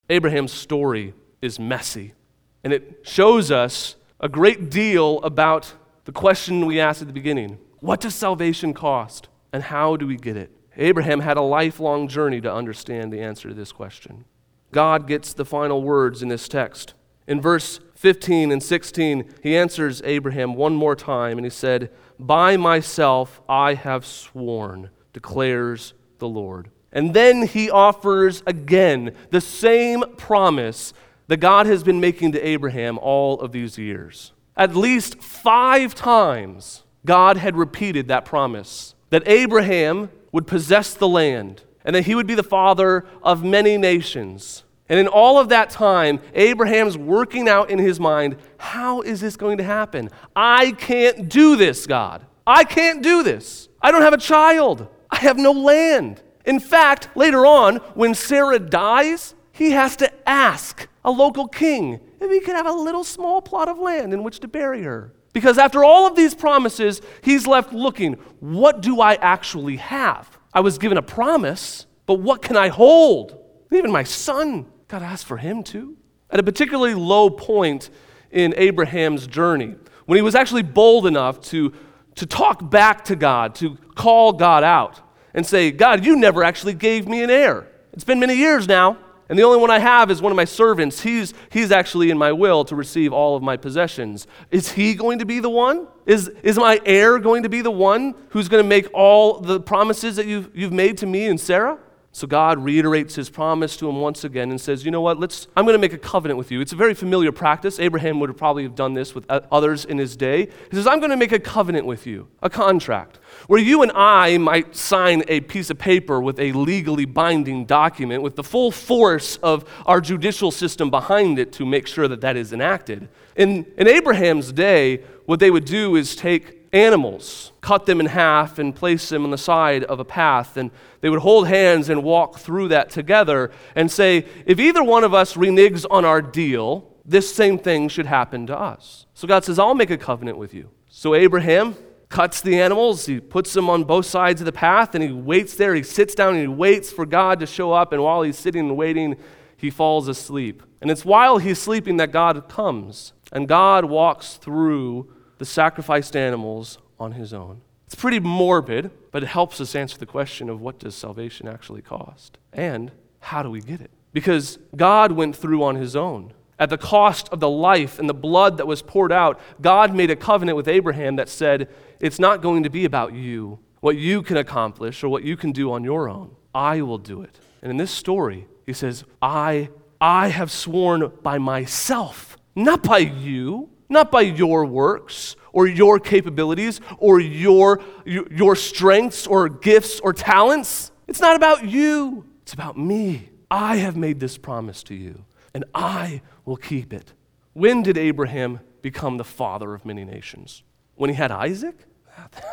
Abraham's 0.09 0.53
story 0.53 1.13
is 1.43 1.59
messy, 1.59 2.15
and 2.63 2.73
it 2.73 3.01
shows 3.03 3.51
us 3.51 3.97
a 4.21 4.29
great 4.29 4.71
deal 4.71 5.21
about 5.23 5.75
the 6.05 6.13
question 6.13 6.67
we 6.67 6.79
asked 6.79 7.03
at 7.03 7.09
the 7.09 7.13
beginning 7.13 7.59
What 7.81 8.01
does 8.01 8.15
salvation 8.15 8.75
cost, 8.75 9.29
and 9.53 9.65
how 9.65 9.97
do 9.97 10.07
we 10.07 10.17
get 10.17 10.37
it? 10.37 10.53
Abraham 10.77 11.19
had 11.19 11.37
a 11.37 11.43
lifelong 11.43 12.07
journey 12.07 12.41
to 12.43 12.55
understand 12.55 13.13
the 13.13 13.21
answer 13.21 13.49
to 13.49 13.55
this 13.57 13.73
question. 13.73 14.25
God 14.71 15.09
gets 15.09 15.33
the 15.35 15.45
final 15.45 15.83
words 15.83 16.23
in 16.23 16.29
this 16.29 16.47
text. 16.47 16.95
In 17.27 17.41
verse 17.41 17.81
15 17.97 18.53
and 18.53 18.63
16, 18.63 19.25
he 19.43 19.57
answers 19.57 20.03
Abraham 20.05 20.55
one 20.55 20.75
more 20.75 20.95
time, 20.95 21.39
and 21.39 21.45
he 21.45 21.51
said, 21.51 21.91
By 22.19 22.57
myself 22.57 23.41
I 23.49 23.75
have 23.75 24.07
sworn, 24.07 24.91
declares 25.13 25.95
the 26.19 26.29
Lord. 26.29 26.71
And 26.93 27.15
then 27.15 27.47
he 27.47 27.71
offers 27.71 28.43
again 28.47 29.15
the 29.31 29.41
same 29.41 30.05
promise 30.17 30.93
that 31.29 31.39
God 31.39 31.67
has 31.67 31.83
been 31.83 32.01
making 32.01 32.33
to 32.33 32.47
Abraham 32.47 32.99
all 32.99 33.41
of 33.41 33.53
these 33.53 33.77
years. 33.79 34.33
At 34.57 34.77
least 34.77 35.23
five 35.23 35.95
times, 35.95 36.85
God 37.05 37.37
had 37.37 37.57
repeated 37.57 38.09
that 38.09 38.25
promise 38.25 38.95
that 39.11 39.27
Abraham 39.27 40.11
would 40.33 40.47
possess 40.47 40.95
the 40.95 41.09
land 41.09 41.63
and 41.85 41.95
that 41.95 42.07
he 42.07 42.15
would 42.15 42.27
be 42.27 42.35
the 42.35 42.43
father 42.43 43.07
of 43.23 43.45
many 43.45 43.79
nations. 43.79 44.65
And 44.89 45.01
in 45.01 45.09
all 45.09 45.39
of 45.39 45.49
that 45.49 45.71
time, 45.71 46.21
Abraham's 46.35 46.97
working 46.97 47.49
out 47.49 47.71
in 47.71 47.79
his 47.79 47.99
mind 47.99 48.37
how 48.59 49.01
is 49.01 49.21
this 49.21 49.37
going 49.37 49.59
to 49.59 49.65
happen? 49.65 50.11
I 50.35 50.73
can't 50.73 51.29
do 51.29 51.57
this, 51.57 51.87
God. 51.87 52.25
I 52.47 52.65
can't 52.65 53.03
do 53.03 53.23
this. 53.23 53.69
I 53.83 53.91
don't 53.91 54.03
have 54.03 54.13
a 54.13 54.19
child. 54.19 54.89
I 55.11 55.17
have 55.17 55.37
no 55.37 55.53
land. 55.53 56.23
In 56.45 56.61
fact, 56.61 57.09
later 57.17 57.45
on, 57.45 57.77
when 57.95 58.15
Sarah 58.15 58.61
dies, 58.61 59.35
he 59.53 59.73
has 59.73 59.97
to 59.97 60.29
ask 60.29 60.89
a 61.05 61.11
local 61.11 61.49
king 61.49 62.01
if 62.21 62.31
he 62.31 62.41
could 62.41 62.55
have 62.55 62.67
a 62.67 62.73
little 62.73 63.05
small 63.05 63.43
plot 63.43 63.69
of 63.69 63.79
land 63.79 64.13
in 64.13 64.23
which 64.23 64.41
to 64.41 64.49
bury 64.49 64.83
her. 64.83 65.13
Because 65.33 65.59
after 65.59 65.85
all 65.85 66.07
of 66.07 66.17
these 66.17 66.35
promises, 66.35 67.03
he's 67.23 67.47
left 67.47 67.73
looking, 67.73 68.15
what 68.41 68.81
do 68.81 69.01
I 69.01 69.15
actually 69.15 69.77
have? 69.77 70.39
I 70.55 70.61
was 70.61 70.79
given 70.79 70.97
a 70.97 71.03
promise, 71.03 71.87
but 72.07 72.21
what 72.21 72.41
can 72.41 72.57
I 72.57 72.69
hold? 72.69 73.39
Even 73.71 73.93
my 73.93 74.05
son, 74.05 74.67
got 74.89 75.03
asked 75.03 75.27
for 75.27 75.37
him 75.37 75.63
too. 75.63 75.97
At 76.31 76.41
a 76.41 76.43
particularly 76.43 76.95
low 76.95 77.31
point 77.31 77.91
in 78.31 78.55
Abraham's 78.57 79.27
journey, 79.27 79.75
when 80.07 80.17
he 80.17 80.23
was 80.23 80.35
actually 80.35 80.63
bold 80.63 81.07
enough 81.07 81.41
to, 81.43 81.73
to 82.17 82.27
talk 82.27 82.71
back 82.71 83.05
to 83.07 83.17
God, 83.17 83.55
to 83.57 83.77
call 83.95 84.33
God 84.33 84.65
out, 84.65 85.01
and 85.35 85.45
say, 85.45 85.71
God, 85.71 86.05
you 86.05 86.17
never 86.17 86.43
actually 86.43 86.75
gave 86.75 87.07
me 87.07 87.23
an 87.23 87.31
heir. 87.31 87.67
It's 87.93 88.05
been 88.05 88.21
many 88.21 88.35
years 88.35 88.67
now, 88.67 88.99
and 89.29 89.39
the 89.39 89.43
only 89.43 89.59
one 89.59 89.71
I 89.71 89.79
have 89.79 90.11
is 90.11 90.23
one 90.23 90.33
of 90.33 90.37
my 90.37 90.45
servants. 90.45 91.01
He's, 91.01 91.35
he's 91.51 91.73
actually 91.73 92.11
in 92.11 92.19
my 92.19 92.33
will 92.33 92.65
to 92.67 92.77
receive 92.77 93.13
all 93.13 93.37
of 93.37 93.43
my 93.43 93.57
possessions. 93.57 94.27
Is 94.51 94.73
he 94.73 94.95
going 94.95 95.19
to 95.19 95.27
be 95.27 95.41
the 95.41 95.51
one? 95.51 95.89
Is, 96.07 96.29
is 96.43 96.57
my 96.57 96.81
heir 96.87 97.19
going 97.19 97.43
to 97.43 97.49
be 97.49 97.61
the 97.61 97.71
one 97.71 98.15
who's 98.31 98.49
going 98.49 98.63
to 98.63 98.69
make 98.69 98.89
all 98.95 99.41
the 99.41 99.61
promises 99.61 100.17
that 100.17 100.27
you've, 100.27 100.51
you've 100.55 100.73
made 100.73 100.99
to 100.99 101.07
me 101.07 101.27
and 101.27 101.41
Sarah? 101.41 101.79
So 102.17 102.27
God 102.27 102.65
reiterates 102.65 103.15
his 103.15 103.29
promise 103.29 103.77
to 103.77 103.91
him 103.91 104.01
once 104.01 104.25
again 104.25 104.51
and 104.51 104.59
says, 104.59 104.87
"You 104.87 104.91
know 104.91 105.03
what? 105.03 105.21
Let's 105.21 105.49
I'm 105.55 105.67
going 105.67 105.75
to 105.75 105.79
make 105.79 105.93
a 105.93 105.99
covenant 105.99 106.39
with 106.39 106.51
you." 106.51 106.63
It's 106.63 106.73
a 106.73 106.77
very 106.77 106.95
familiar 106.95 107.31
practice. 107.31 107.79
Abraham 107.79 108.21
would 108.21 108.31
have 108.31 108.39
probably 108.39 108.63
have 108.63 108.75
done 108.75 108.95
this 108.95 109.15
with 109.15 109.27
others 109.29 109.85
in 109.85 109.99
his 109.99 110.17
day. 110.17 110.49
He 110.71 110.77
says, 110.77 110.87
"I'm 110.87 110.99
going 110.99 111.11
to 111.11 111.17
make 111.19 111.33
a 111.33 111.39
covenant 111.39 111.85
with 111.85 112.07
you, 112.07 112.29
a 112.43 112.49
contract, 112.49 113.19
where 113.49 113.61
you 113.61 113.83
and 113.83 113.93
I 113.95 114.39
might 114.39 114.75
sign 114.75 115.25
a 115.29 115.41
piece 115.41 115.69
of 115.69 115.77
paper 115.77 116.19
with 116.19 116.41
a 116.41 116.53
legally 116.53 117.05
binding 117.05 117.67
document 117.67 118.23
with 118.23 118.37
the 118.37 118.43
full 118.43 118.71
force 118.71 119.37
of 119.43 119.67
our 119.85 120.01
judicial 120.01 120.51
system 120.51 120.89
behind 120.89 121.39
it 121.39 121.53
to 121.53 121.67
make 121.67 121.87
sure 121.87 122.09
that 122.09 122.23
that 122.23 122.35
is 122.35 122.51
enacted." 122.51 123.11
In 123.37 123.67
in 123.77 123.87
Abraham's 123.87 124.53
day, 124.53 125.03
what 125.27 125.39
they 125.39 125.51
would 125.51 125.67
do 125.67 125.97
is 125.97 126.17
take 126.17 126.56
animals, 126.77 127.53
cut 127.61 127.87
them 127.87 128.01
in 128.01 128.07
half, 128.07 128.59
and 128.59 128.75
place 128.75 129.09
them 129.09 129.25
on 129.25 129.31
the 129.31 129.39
side 129.39 129.83
of 129.85 129.99
a 129.99 130.05
path. 130.05 130.57
And 130.57 130.71
they 131.01 131.09
would 131.09 131.21
hold 131.21 131.49
hands 131.49 131.89
and 131.89 132.03
walk 132.05 132.39
through 132.39 132.69
that 132.69 132.91
together 132.91 133.51
and 133.75 133.91
say, 133.91 134.27
if 134.45 134.61
either 134.61 134.83
one 134.83 135.03
of 135.03 135.15
us 135.15 135.35
reneges 135.35 135.87
on 135.91 136.05
our 136.05 136.21
deal, 136.21 136.93
this 137.05 137.35
same 137.35 137.59
thing 137.59 137.89
should 137.89 138.07
happen 138.07 138.47
to 138.49 138.59
us. 138.59 139.07
So 139.15 139.27
God 139.27 139.45
says, 139.45 139.59
I'll 139.59 139.75
make 139.75 139.91
a 139.91 139.97
covenant 139.97 140.39
with 140.39 140.53
you. 140.53 140.71
So 140.89 141.15
Abraham 141.15 141.77
cuts 142.09 142.41
the 142.41 142.61
animals, 142.61 143.07
he 143.07 143.21
puts 143.21 143.53
them 143.53 143.69
on 143.69 143.85
both 143.85 144.07
sides 144.07 144.41
of 144.41 144.45
the 144.45 144.53
path, 144.53 144.95
and 144.95 145.03
he 145.03 145.11
waits 145.11 145.57
there. 145.57 145.75
He 145.75 145.83
sits 145.83 146.15
down 146.15 146.35
and 146.35 146.41
he 146.41 146.47
waits 146.47 146.93
for 146.93 147.07
God 147.07 147.41
to 147.41 147.47
show 147.47 147.73
up. 147.73 147.93
And 147.93 148.03
while 148.03 148.23
he's 148.23 148.39
sitting 148.39 148.69
and 148.69 148.77
waiting, 148.77 149.17
he 149.57 149.71
falls 149.71 150.09
asleep. 150.09 150.63
And 150.81 150.91
it's 150.91 151.05
while 151.05 151.39
he's 151.39 151.61
sleeping 151.61 151.97
that 151.97 152.13
God 152.13 152.49
comes. 152.49 153.13
And 153.33 153.49
God 153.49 153.87
walks 153.87 154.35
through 154.35 155.13
the 155.39 155.45
sacrificed 155.45 156.17
animals 156.17 156.79
on 156.99 157.13
his 157.13 157.33
own. 157.33 157.61
It's 157.87 157.95
pretty 157.95 158.21
morbid, 158.21 158.91
but 159.13 159.23
it 159.23 159.27
helps 159.27 159.61
us 159.61 159.75
answer 159.75 159.97
the 159.97 160.07
question 160.07 160.49
of 160.49 160.61
what 160.61 160.79
does 160.79 160.95
salvation 160.95 161.47
actually 161.47 161.83
cost? 161.83 162.39
And 162.53 162.91
how 163.21 163.43
do 163.43 163.51
we 163.51 163.61
get 163.61 163.81
it? 163.81 163.91
Because 164.13 164.59
God 164.75 165.13
went 165.13 165.37
through 165.37 165.63
on 165.63 165.77
his 165.77 165.95
own. 165.95 166.33
At 166.59 166.71
the 166.71 166.79
cost 166.79 167.29
of 167.29 167.39
the 167.39 167.51
life 167.51 167.99
and 167.99 168.09
the 168.09 168.15
blood 168.15 168.57
that 168.57 168.67
was 168.67 168.81
poured 168.83 169.13
out, 169.13 169.39
God 169.61 169.95
made 169.95 170.11
a 170.11 170.17
covenant 170.17 170.57
with 170.57 170.69
Abraham 170.69 171.17
that 171.17 171.29
said, 171.29 171.69
It's 172.01 172.19
not 172.19 172.41
going 172.41 172.63
to 172.63 172.71
be 172.71 172.85
about 172.85 173.13
you, 173.13 173.59
what 173.81 173.97
you 173.97 174.23
can 174.23 174.39
accomplish 174.39 175.05
or 175.05 175.09
what 175.09 175.23
you 175.23 175.37
can 175.37 175.53
do 175.53 175.71
on 175.71 175.85
your 175.85 176.09
own. 176.09 176.35
I 176.55 176.81
will 176.81 176.99
do 176.99 177.21
it. 177.21 177.39
And 177.61 177.71
in 177.71 177.77
this 177.77 177.91
story, 177.91 178.47
he 178.65 178.73
says, 178.73 179.05
I, 179.21 179.69
I 180.01 180.29
have 180.29 180.51
sworn 180.51 181.13
by 181.23 181.39
myself, 181.39 182.39
not 182.55 182.83
by 182.83 182.99
you 182.99 183.69
not 183.89 184.11
by 184.11 184.23
your 184.23 184.65
works 184.65 185.37
or 185.53 185.67
your 185.67 185.99
capabilities 185.99 186.81
or 186.99 187.21
your, 187.21 187.81
your 188.05 188.57
strengths 188.57 189.27
or 189.27 189.49
gifts 189.49 190.01
or 190.01 190.13
talents. 190.13 190.91
It's 191.09 191.21
not 191.21 191.37
about 191.37 191.65
you, 191.65 192.25
it's 192.43 192.53
about 192.53 192.77
me. 192.77 193.31
I 193.51 193.77
have 193.77 193.97
made 193.97 194.21
this 194.21 194.39
promise 194.39 194.83
to 194.85 194.95
you, 194.95 195.25
and 195.55 195.65
I 195.75 196.23
will 196.45 196.57
keep 196.57 196.93
it. 196.93 197.13
When 197.53 197.83
did 197.83 197.97
Abraham 197.97 198.61
become 198.83 199.17
the 199.17 199.25
father 199.25 199.73
of 199.73 199.85
many 199.87 200.05
nations? 200.05 200.63
When 200.97 201.11
he 201.11 201.17
had 201.17 201.31
Isaac? 201.31 201.77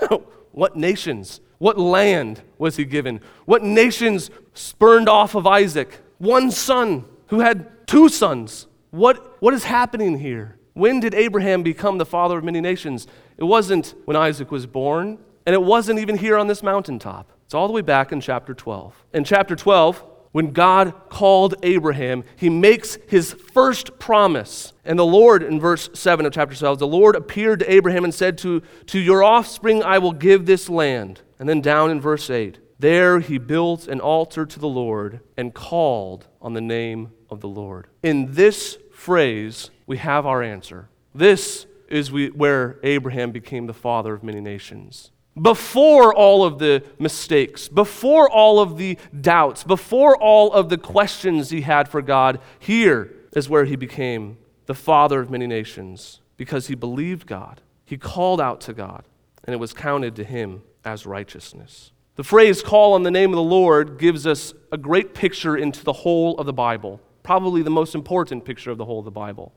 what 0.52 0.76
nations? 0.76 1.42
What 1.58 1.80
land 1.80 2.42
was 2.58 2.76
he 2.76 2.86
given? 2.86 3.22
What 3.46 3.64
nations 3.64 4.30
spurned 4.54 5.10
off 5.10 5.36
of 5.36 5.48
Isaac? 5.48 6.00
One 6.20 6.52
son 6.52 7.06
who 7.28 7.40
had 7.40 7.88
two 7.88 8.10
sons. 8.10 8.68
What, 8.92 9.42
what 9.42 9.54
is 9.54 9.64
happening 9.64 10.20
here? 10.20 10.58
When 10.74 11.00
did 11.00 11.14
Abraham 11.14 11.64
become 11.64 11.98
the 11.98 12.06
father 12.06 12.38
of 12.38 12.44
many 12.44 12.62
nations? 12.62 13.08
It 13.38 13.44
wasn't 13.44 13.94
when 14.06 14.18
Isaac 14.18 14.52
was 14.52 14.66
born, 14.66 15.20
and 15.46 15.54
it 15.54 15.62
wasn't 15.62 16.00
even 16.00 16.18
here 16.18 16.38
on 16.38 16.48
this 16.48 16.64
mountaintop. 16.64 17.32
It's 17.46 17.54
all 17.54 17.68
the 17.68 17.74
way 17.74 17.82
back 17.82 18.12
in 18.12 18.22
chapter 18.22 18.54
12. 18.54 19.06
In 19.14 19.24
chapter 19.24 19.56
12, 19.56 20.04
when 20.32 20.52
God 20.52 20.94
called 21.10 21.54
Abraham, 21.62 22.24
he 22.36 22.50
makes 22.50 22.98
his 23.08 23.34
first 23.34 24.00
promise. 24.00 24.74
And 24.84 24.98
the 24.98 25.06
Lord, 25.06 25.44
in 25.44 25.60
verse 25.60 25.92
7 25.94 26.26
of 26.26 26.34
chapter 26.34 26.56
12, 26.56 26.80
the 26.80 26.88
Lord 26.88 27.16
appeared 27.16 27.60
to 27.60 27.72
Abraham 27.72 28.04
and 28.04 28.14
said, 28.14 28.40
To, 28.40 28.62
to 28.88 29.00
your 29.00 29.24
offspring 29.24 29.84
I 29.84 30.00
will 30.00 30.12
give 30.12 30.48
this 30.48 30.70
land. 30.70 31.22
And 31.38 31.48
then 31.48 31.62
down 31.62 31.92
in 31.92 32.02
verse 32.02 32.32
8, 32.32 32.58
there 32.80 33.20
he 33.20 33.38
built 33.38 33.88
an 33.88 34.02
altar 34.02 34.46
to 34.46 34.60
the 34.60 34.68
Lord 34.68 35.20
and 35.38 35.54
called 35.54 36.28
on 36.42 36.54
the 36.54 36.62
name 36.62 37.12
of 37.30 37.40
the 37.40 37.48
Lord. 37.48 37.88
In 38.02 38.34
this 38.34 38.80
phrase, 38.92 39.70
we 39.86 39.98
have 39.98 40.26
our 40.26 40.42
answer. 40.42 40.90
This 41.14 41.66
is 41.88 42.12
we, 42.12 42.30
where 42.30 42.80
Abraham 42.84 43.32
became 43.32 43.68
the 43.68 43.74
father 43.74 44.14
of 44.14 44.24
many 44.24 44.42
nations. 44.42 45.12
Before 45.40 46.14
all 46.14 46.44
of 46.44 46.60
the 46.60 46.84
mistakes, 47.00 47.68
before 47.68 48.30
all 48.30 48.60
of 48.60 48.78
the 48.78 48.98
doubts, 49.20 49.64
before 49.64 50.16
all 50.16 50.54
of 50.54 50.70
the 50.70 50.78
questions 50.78 51.50
he 51.50 51.62
had 51.62 51.90
for 51.90 52.02
God, 52.02 52.40
here 52.60 53.12
is 53.36 53.50
where 53.50 53.66
he 53.66 53.76
became 53.76 54.38
the 54.68 54.76
father 54.76 55.20
of 55.20 55.32
many 55.32 55.48
nations 55.48 56.22
because 56.38 56.68
he 56.68 56.76
believed 56.76 57.26
God. 57.26 57.62
He 57.86 57.98
called 57.98 58.40
out 58.40 58.62
to 58.62 58.74
God, 58.74 59.06
and 59.44 59.54
it 59.54 59.58
was 59.58 59.74
counted 59.74 60.16
to 60.18 60.24
him 60.24 60.62
as 60.86 61.06
righteousness. 61.06 61.92
The 62.16 62.24
phrase 62.24 62.62
call 62.62 62.94
on 62.94 63.02
the 63.02 63.12
name 63.12 63.32
of 63.32 63.36
the 63.36 63.42
Lord 63.42 63.98
gives 63.98 64.28
us 64.28 64.54
a 64.72 64.78
great 64.78 65.16
picture 65.16 65.58
into 65.58 65.84
the 65.84 65.94
whole 65.94 66.38
of 66.38 66.46
the 66.46 66.54
Bible, 66.54 67.02
probably 67.24 67.64
the 67.64 67.72
most 67.72 67.96
important 67.96 68.46
picture 68.46 68.70
of 68.70 68.78
the 68.78 68.86
whole 68.86 69.00
of 69.00 69.06
the 69.06 69.12
Bible. 69.12 69.52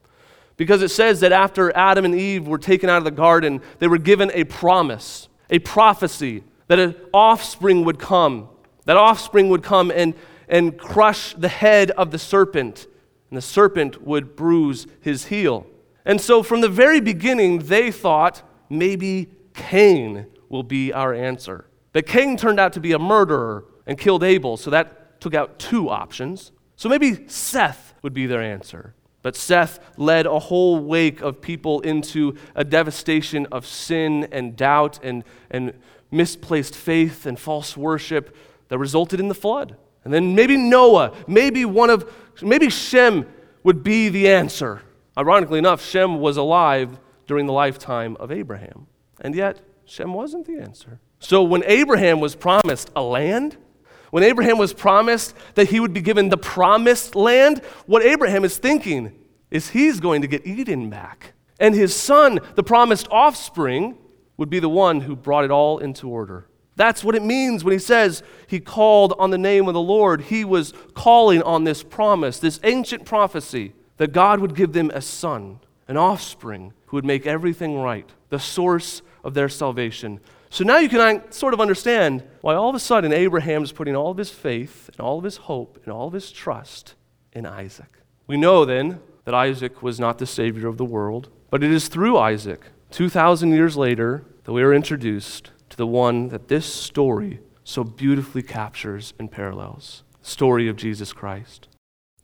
Because 0.57 0.83
it 0.83 0.91
says 0.91 1.21
that 1.21 1.33
after 1.33 1.75
Adam 1.77 2.05
and 2.05 2.15
Eve 2.15 2.49
were 2.49 2.59
taken 2.59 2.89
out 2.89 2.99
of 2.99 3.05
the 3.05 3.11
garden, 3.11 3.61
they 3.79 3.89
were 3.89 3.99
given 3.99 4.31
a 4.33 4.45
promise, 4.45 5.29
a 5.51 5.59
prophecy 5.59 6.45
that 6.69 6.79
an 6.79 6.97
offspring 7.13 7.85
would 7.85 7.99
come. 7.99 8.49
That 8.87 8.97
offspring 8.97 9.49
would 9.51 9.63
come 9.63 9.91
and, 9.91 10.15
and 10.49 10.79
crush 10.79 11.35
the 11.35 11.49
head 11.49 11.91
of 11.93 12.11
the 12.11 12.19
serpent, 12.19 12.87
and 13.31 13.37
the 13.37 13.43
serpent 13.43 14.03
would 14.03 14.37
bruise 14.37 14.87
his 15.01 15.27
heel. 15.27 15.67
And 16.05 16.21
so 16.21 16.43
from 16.43 16.61
the 16.61 16.69
very 16.69 17.01
beginning, 17.01 17.59
they 17.59 17.91
thought 17.91 18.43
maybe 18.71 19.29
Cain 19.55 20.27
will 20.49 20.63
be 20.63 20.93
our 20.93 21.13
answer. 21.13 21.67
But 21.93 22.07
Cain 22.07 22.37
turned 22.37 22.61
out 22.61 22.73
to 22.75 22.81
be 22.81 22.93
a 22.93 22.99
murderer 22.99 23.65
and 23.87 23.99
killed 23.99 24.23
Abel, 24.23 24.57
so 24.57 24.71
that 24.71 25.21
took 25.21 25.35
out 25.35 25.59
two 25.59 25.89
options. 25.89 26.53
So 26.77 26.89
maybe 26.89 27.29
Seth 27.29 27.95
would 28.03 28.13
be 28.13 28.27
their 28.27 28.43
answer. 28.43 28.95
But 29.27 29.35
Seth 29.35 29.81
led 29.97 30.25
a 30.27 30.39
whole 30.39 30.79
wake 30.79 31.21
of 31.21 31.41
people 31.41 31.81
into 31.81 32.37
a 32.55 32.63
devastation 32.63 33.45
of 33.51 33.67
sin 33.67 34.29
and 34.31 34.55
doubt 34.55 35.01
and, 35.03 35.25
and 35.51 35.73
misplaced 36.13 36.77
faith 36.77 37.27
and 37.27 37.37
false 37.37 37.77
worship 37.77 38.37
that 38.69 38.79
resulted 38.79 39.19
in 39.19 39.27
the 39.27 39.35
flood. 39.35 39.77
And 40.05 40.15
then 40.15 40.37
maybe 40.37 40.57
Noah, 40.57 41.13
maybe 41.27 41.65
one 41.65 41.91
of, 41.91 42.09
maybe 42.41 42.71
Shem 42.71 43.27
would 43.65 43.83
be 43.83 44.11
the 44.11 44.29
answer. 44.29 44.83
Ironically 45.19 45.59
enough, 45.59 45.85
Shem 45.85 46.21
was 46.21 46.37
alive 46.37 46.97
during 47.27 47.47
the 47.47 47.53
lifetime 47.53 48.17
of 48.21 48.31
Abraham. 48.31 48.87
And 49.21 49.35
yet, 49.35 49.61
Shem 49.87 50.15
wasn't 50.15 50.47
the 50.47 50.61
answer. 50.61 51.01
So 51.19 51.43
when 51.43 51.65
Abraham 51.65 52.21
was 52.21 52.37
promised 52.37 52.93
a 52.95 53.03
land, 53.03 53.57
when 54.17 54.25
Abraham 54.25 54.57
was 54.57 54.73
promised 54.73 55.35
that 55.57 55.69
he 55.69 55.79
would 55.79 55.93
be 55.93 56.01
given 56.01 56.31
the 56.31 56.39
promised 56.39 57.15
land, 57.15 57.59
what 57.85 58.03
Abraham 58.03 58.47
is 58.47 58.57
thinking 58.57 59.13
is 59.51 59.69
he's 59.69 60.01
going 60.01 60.23
to 60.23 60.27
get 60.27 60.47
Eden 60.47 60.89
back. 60.89 61.35
And 61.61 61.75
his 61.75 61.95
son, 61.95 62.41
the 62.55 62.63
promised 62.63 63.09
offspring, 63.11 63.99
would 64.39 64.49
be 64.49 64.59
the 64.59 64.71
one 64.71 65.03
who 65.03 65.15
brought 65.15 65.45
it 65.45 65.51
all 65.51 65.77
into 65.81 66.09
order. 66.09 66.49
That's 66.77 67.05
what 67.05 67.15
it 67.15 67.23
means 67.23 67.63
when 67.63 67.73
he 67.73 67.79
says 67.79 68.23
he 68.47 68.59
called 68.59 69.13
on 69.19 69.29
the 69.29 69.37
name 69.37 69.69
of 69.69 69.75
the 69.75 69.83
Lord. 69.83 70.23
He 70.23 70.47
was 70.47 70.73
calling 70.95 71.43
on 71.43 71.65
this 71.65 71.83
promise, 71.83 72.39
this 72.39 72.59
ancient 72.65 73.05
prophecy, 73.05 73.75
that 73.99 74.15
God 74.15 74.41
would 74.41 74.55
give 74.55 74.73
them 74.73 74.91
a 74.95 75.03
son, 75.03 75.61
an 75.89 75.99
offspring 75.99 76.73
who 76.87 76.97
would 76.97 77.05
make 77.05 77.27
everything 77.27 77.81
right, 77.81 78.09
the 78.31 78.41
source 78.41 79.03
of 79.23 79.35
their 79.35 79.51
salvation, 79.51 80.21
So 80.51 80.65
now 80.65 80.79
you 80.79 80.89
can 80.89 81.31
sort 81.33 81.55
of 81.55 81.61
understand 81.61 82.23
why 82.41 82.55
all 82.55 82.69
of 82.69 82.75
a 82.75 82.81
sudden 82.81 83.13
Abraham 83.13 83.63
is 83.63 83.73
putting 83.73 83.97
all 83.97 84.11
of 84.11 84.19
his 84.19 84.31
faith 84.31 84.89
and 84.93 85.01
all 85.01 85.19
of 85.19 85.25
his 85.25 85.37
hope 85.37 85.81
and 85.85 85.93
all 85.93 86.07
of 86.07 86.13
his 86.13 86.31
trust 86.31 86.95
in 87.33 87.47
Isaac. 87.47 88.01
We 88.27 88.37
know 88.37 88.65
then 88.65 89.01
that 89.25 89.35
Isaac 89.35 89.83
was 89.83 90.01
not 90.01 90.19
the 90.19 90.27
Savior 90.27 90.69
of 90.69 90.77
the 90.77 90.85
world, 90.85 91.29
but 91.51 91.63
it 91.63 91.71
is 91.71 91.89
through 91.89 92.17
Isaac, 92.17 92.67
2,000 92.91 93.53
years 93.53 93.77
later, 93.77 94.25
that 94.45 94.53
we 94.53 94.63
are 94.63 94.73
introduced 94.73 95.51
to 95.71 95.77
the 95.77 95.87
one 95.87 96.29
that 96.29 96.49
this 96.49 96.67
story 96.67 97.41
so 97.65 97.83
beautifully 97.83 98.43
captures 98.43 99.13
and 99.19 99.31
parallels 99.31 100.05
the 100.23 100.29
story 100.29 100.69
of 100.69 100.77
Jesus 100.77 101.13
Christ. 101.13 101.69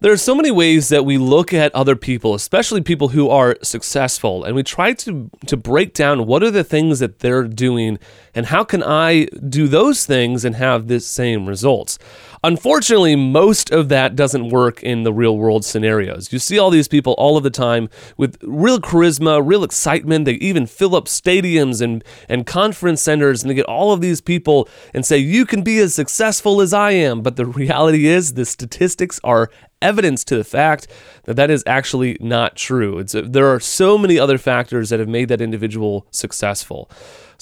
There 0.03 0.11
are 0.11 0.17
so 0.17 0.35
many 0.35 0.51
ways 0.51 0.89
that 0.89 1.05
we 1.05 1.17
look 1.17 1.55
at 1.55 1.73
other 1.77 1.95
people, 1.95 2.35
especially 2.35 2.81
people 2.81 3.11
who 3.11 3.31
are 3.31 3.57
successful, 3.63 4.43
and 4.43 4.57
we 4.57 4.65
try 4.65 4.95
to, 4.95 5.31
to 5.47 5.57
break 5.57 5.95
down 5.95 6.27
what 6.27 6.43
are 6.43 6.51
the 6.51 6.65
things 6.65 6.99
that 6.99 7.21
they're 7.21 7.45
doing 7.45 8.01
and 8.35 8.47
how 8.47 8.65
can 8.65 8.83
I 8.83 9.27
do 9.27 9.69
those 9.69 10.05
things 10.05 10.45
and 10.45 10.57
have 10.57 10.89
the 10.89 10.99
same 10.99 11.47
results. 11.47 12.01
Unfortunately, 12.45 13.15
most 13.15 13.71
of 13.71 13.89
that 13.89 14.17
doesn't 14.17 14.49
work 14.49 14.83
in 14.83 15.05
the 15.05 15.13
real 15.13 15.37
world 15.37 15.65
scenarios. 15.65 16.33
You 16.33 16.41
see 16.41 16.59
all 16.59 16.71
these 16.71 16.89
people 16.89 17.13
all 17.17 17.37
of 17.37 17.45
the 17.45 17.51
time 17.51 17.89
with 18.17 18.37
real 18.43 18.81
charisma, 18.81 19.41
real 19.45 19.63
excitement. 19.63 20.25
They 20.25 20.33
even 20.35 20.67
fill 20.67 20.97
up 20.97 21.05
stadiums 21.05 21.81
and, 21.81 22.03
and 22.29 22.45
conference 22.45 23.01
centers 23.01 23.43
and 23.43 23.51
they 23.51 23.55
get 23.55 23.67
all 23.67 23.93
of 23.93 24.01
these 24.01 24.21
people 24.21 24.69
and 24.93 25.07
say, 25.07 25.19
You 25.19 25.47
can 25.47 25.63
be 25.63 25.79
as 25.79 25.95
successful 25.95 26.61
as 26.61 26.75
I 26.75 26.91
am. 26.91 27.23
But 27.23 27.37
the 27.37 27.47
reality 27.63 28.07
is, 28.07 28.35
the 28.35 28.45
statistics 28.45 29.21
are 29.23 29.49
evidence 29.81 30.25
to 30.25 30.37
the 30.37 30.45
fact 30.45 30.89
that 31.25 31.35
that 31.35 31.51
is 31.51 31.63
actually 31.67 32.17
not 32.21 32.57
true. 32.57 32.99
It's, 32.99 33.15
there 33.17 33.53
are 33.53 33.61
so 33.61 33.97
many 33.97 34.19
other 34.19 34.39
factors 34.39 34.91
that 34.91 34.99
have 34.99 35.09
made 35.09 35.29
that 35.29 35.41
individual 35.41 36.07
successful. 36.11 36.91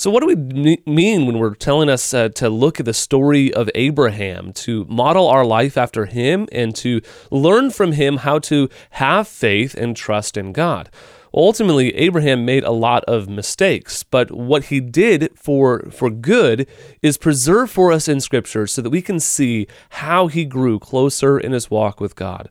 So, 0.00 0.11
what 0.11 0.21
do 0.21 0.26
we 0.28 0.78
mean 0.87 1.26
when 1.26 1.38
we're 1.38 1.54
telling 1.54 1.90
us 1.90 2.14
uh, 2.14 2.30
to 2.30 2.49
look 2.49 2.80
at 2.80 2.87
the 2.87 2.95
story 2.95 3.52
of 3.52 3.69
Abraham, 3.75 4.54
to 4.54 4.87
model 4.87 5.28
our 5.28 5.45
life 5.45 5.76
after 5.76 6.07
him, 6.07 6.49
and 6.52 6.75
to 6.76 7.02
learn 7.30 7.71
from 7.71 7.92
him 7.92 8.16
how 8.16 8.38
to 8.38 8.71
have 8.92 9.28
faith 9.28 9.75
and 9.75 9.95
trust 9.95 10.38
in 10.38 10.54
God? 10.54 10.88
Ultimately, 11.35 11.95
Abraham 11.97 12.47
made 12.47 12.64
a 12.64 12.71
lot 12.71 13.04
of 13.04 13.28
mistakes, 13.28 14.02
but 14.02 14.30
what 14.30 14.64
he 14.64 14.80
did 14.80 15.33
for, 15.37 15.90
for 15.90 16.09
good 16.09 16.66
is 17.02 17.19
preserved 17.19 17.71
for 17.71 17.92
us 17.92 18.09
in 18.09 18.21
Scripture 18.21 18.66
so 18.66 18.80
that 18.80 18.88
we 18.88 19.02
can 19.02 19.21
see 19.21 19.66
how 19.90 20.28
he 20.28 20.47
grew 20.47 20.78
closer 20.78 21.38
in 21.38 21.52
his 21.52 21.71
walk 21.71 22.00
with 22.00 22.16
God. 22.16 22.49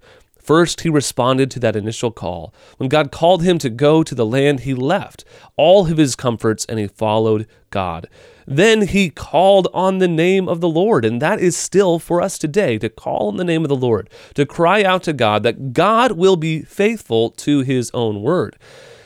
First, 0.49 0.81
he 0.81 0.89
responded 0.89 1.51
to 1.51 1.59
that 1.59 1.75
initial 1.75 2.09
call. 2.09 2.55
When 2.77 2.89
God 2.89 3.11
called 3.11 3.43
him 3.43 3.59
to 3.59 3.69
go 3.69 4.01
to 4.01 4.15
the 4.15 4.25
land, 4.25 4.61
he 4.61 4.73
left 4.73 5.23
all 5.57 5.85
of 5.85 5.97
his 5.97 6.15
comforts 6.15 6.65
and 6.65 6.79
he 6.79 6.87
followed 6.87 7.45
God. 7.69 8.09
Then 8.47 8.87
he 8.87 9.11
called 9.11 9.67
on 9.75 9.99
the 9.99 10.07
name 10.07 10.49
of 10.49 10.59
the 10.59 10.67
Lord, 10.67 11.05
and 11.05 11.21
that 11.21 11.39
is 11.39 11.55
still 11.55 11.99
for 11.99 12.19
us 12.19 12.39
today 12.39 12.79
to 12.79 12.89
call 12.89 13.27
on 13.27 13.37
the 13.37 13.43
name 13.43 13.63
of 13.63 13.69
the 13.69 13.75
Lord, 13.75 14.09
to 14.33 14.43
cry 14.43 14.81
out 14.81 15.03
to 15.03 15.13
God 15.13 15.43
that 15.43 15.71
God 15.71 16.13
will 16.13 16.35
be 16.35 16.63
faithful 16.63 17.29
to 17.29 17.59
his 17.59 17.91
own 17.93 18.23
word. 18.23 18.57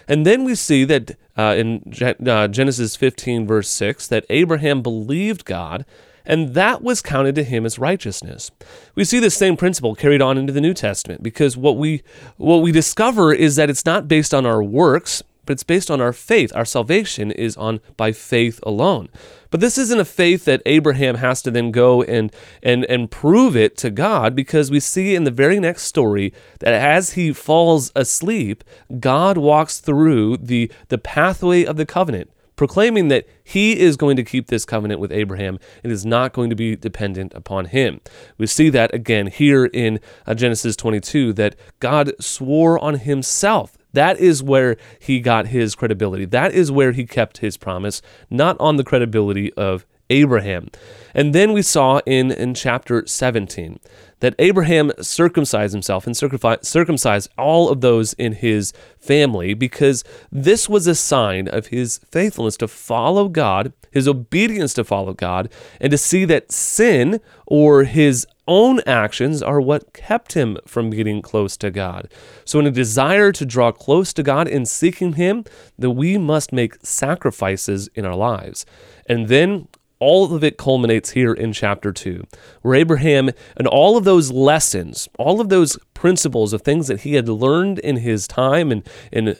And 0.08 0.26
then 0.26 0.46
we 0.46 0.56
see 0.56 0.86
that 0.86 1.18
uh, 1.38 1.56
in 1.58 1.94
uh, 2.26 2.48
Genesis 2.48 2.96
15, 2.96 3.46
verse 3.46 3.68
6, 3.68 4.08
that 4.08 4.26
Abraham 4.30 4.82
believed 4.82 5.44
God 5.44 5.84
and 6.26 6.54
that 6.54 6.82
was 6.82 7.02
counted 7.02 7.36
to 7.36 7.44
him 7.44 7.66
as 7.66 7.80
righteousness. 7.80 8.52
We 8.96 9.04
see 9.04 9.20
this 9.20 9.36
same 9.36 9.58
principle 9.58 9.96
carried 9.96 10.22
on 10.22 10.38
into 10.38 10.54
the 10.54 10.62
New 10.62 10.74
Testament 10.74 11.24
because 11.24 11.58
what 11.58 11.78
we 11.78 12.04
what 12.38 12.58
we 12.58 12.72
discover 12.72 13.34
is 13.34 13.56
that 13.56 13.70
it's 13.70 13.86
not 13.86 14.08
based 14.08 14.34
on 14.34 14.46
our 14.46 14.64
works, 14.64 15.24
but 15.46 15.54
it's 15.54 15.64
based 15.64 15.92
on 15.92 16.00
our 16.00 16.14
faith. 16.14 16.52
Our 16.56 16.66
salvation 16.66 17.32
is 17.32 17.58
on 17.58 17.82
by 17.98 18.12
faith 18.12 18.60
alone. 18.64 19.10
But 19.50 19.60
this 19.60 19.78
isn't 19.78 20.00
a 20.00 20.06
faith 20.06 20.46
that 20.46 20.64
Abraham 20.66 21.16
has 21.16 21.42
to 21.44 21.52
then 21.52 21.72
go 21.72 22.02
and 22.04 22.34
and 22.62 22.86
and 22.86 23.12
prove 23.12 23.56
it 23.56 23.78
to 23.78 23.92
God 23.92 24.36
because 24.36 24.72
we 24.72 24.80
see 24.80 25.16
in 25.16 25.26
the 25.26 25.32
very 25.32 25.60
next 25.60 25.84
story 25.84 26.34
that 26.60 26.74
as 26.74 27.14
he 27.14 27.34
falls 27.34 27.92
asleep, 27.96 28.64
God 29.00 29.38
walks 29.38 29.80
through 29.80 30.38
the 30.38 30.72
the 30.88 30.98
pathway 30.98 31.66
of 31.66 31.78
the 31.78 31.86
covenant 31.86 32.32
proclaiming 32.56 33.08
that 33.10 33.28
he 33.44 33.80
is 33.80 33.98
going 33.98 34.16
to 34.16 34.24
keep 34.24 34.48
this 34.48 34.66
covenant 34.66 35.00
with 35.00 35.12
Abraham 35.12 35.60
and 35.84 35.92
is 35.92 36.06
not 36.06 36.34
going 36.34 36.50
to 36.50 36.56
be 36.56 36.76
dependent 36.76 37.34
upon 37.34 37.66
him. 37.66 38.02
We 38.38 38.48
see 38.48 38.70
that 38.70 38.94
again 38.94 39.28
here 39.28 39.66
in 39.66 40.00
uh, 40.26 40.34
Genesis 40.34 40.76
22 40.76 41.34
that 41.34 41.56
God 41.80 42.14
swore 42.20 42.80
on 42.80 42.96
himself. 42.96 43.78
That 43.94 44.20
is 44.20 44.42
where 44.42 44.78
he 45.00 45.20
got 45.20 45.48
his 45.48 45.76
credibility. 45.76 46.26
That 46.26 46.54
is 46.54 46.72
where 46.72 46.92
he 46.92 47.06
kept 47.06 47.40
his 47.40 47.58
promise, 47.58 48.02
not 48.30 48.58
on 48.60 48.78
the 48.78 48.84
credibility 48.84 49.54
of 49.54 49.86
Abraham. 50.10 50.70
And 51.14 51.34
then 51.34 51.54
we 51.54 51.62
saw 51.62 52.00
in, 52.06 52.32
in 52.32 52.54
chapter 52.54 53.06
17 53.06 53.80
that 54.24 54.36
Abraham 54.40 54.94
circumcised 55.02 55.74
himself 55.74 56.08
and 56.08 56.16
circumcised 56.16 57.30
all 57.38 57.68
of 57.68 57.82
those 57.82 58.14
in 58.14 58.32
his 58.32 58.72
family 58.98 59.54
because 59.54 60.06
this 60.32 60.70
was 60.70 60.88
a 60.88 60.96
sign 60.96 61.50
of 61.50 61.68
his 61.68 62.00
faithfulness 62.10 62.56
to 62.56 62.70
follow 62.70 63.28
God, 63.28 63.74
his 63.92 64.08
obedience 64.08 64.74
to 64.76 64.86
follow 64.86 65.14
God, 65.14 65.52
and 65.82 65.92
to 65.92 65.98
see 65.98 66.24
that 66.24 66.54
sin 66.54 67.20
or 67.46 67.84
his 67.84 68.26
own 68.48 68.80
actions 68.88 69.44
are 69.44 69.60
what 69.60 69.92
kept 69.92 70.32
him 70.32 70.58
from 70.66 70.90
getting 70.90 71.22
close 71.22 71.58
to 71.58 71.70
God. 71.70 72.10
So, 72.46 72.60
in 72.60 72.68
a 72.68 72.72
desire 72.72 73.34
to 73.34 73.46
draw 73.46 73.74
close 73.74 74.14
to 74.14 74.24
God 74.24 74.48
in 74.48 74.66
seeking 74.66 75.14
Him, 75.14 75.44
that 75.78 75.92
we 75.92 76.18
must 76.18 76.52
make 76.52 76.76
sacrifices 76.82 77.90
in 77.96 78.06
our 78.06 78.16
lives. 78.16 78.66
And 79.06 79.28
then 79.28 79.68
all 80.04 80.36
of 80.36 80.44
it 80.44 80.58
culminates 80.58 81.12
here 81.12 81.34
in 81.34 81.54
chapter 81.54 81.94
2, 81.94 82.26
where 82.62 82.76
Abraham 82.76 83.32
and 83.56 83.68
all 83.68 83.96
of 83.96 84.04
those 84.04 84.32
lessons, 84.32 85.08
all 85.18 85.40
of 85.40 85.48
those 85.48 85.78
principles 85.94 86.52
of 86.52 86.62
things 86.62 86.88
that 86.88 87.02
he 87.02 87.14
had 87.14 87.30
learned 87.30 87.80
in 87.80 87.98
his 87.98 88.28
time 88.28 88.70
and 88.70 88.88
in 89.12 89.38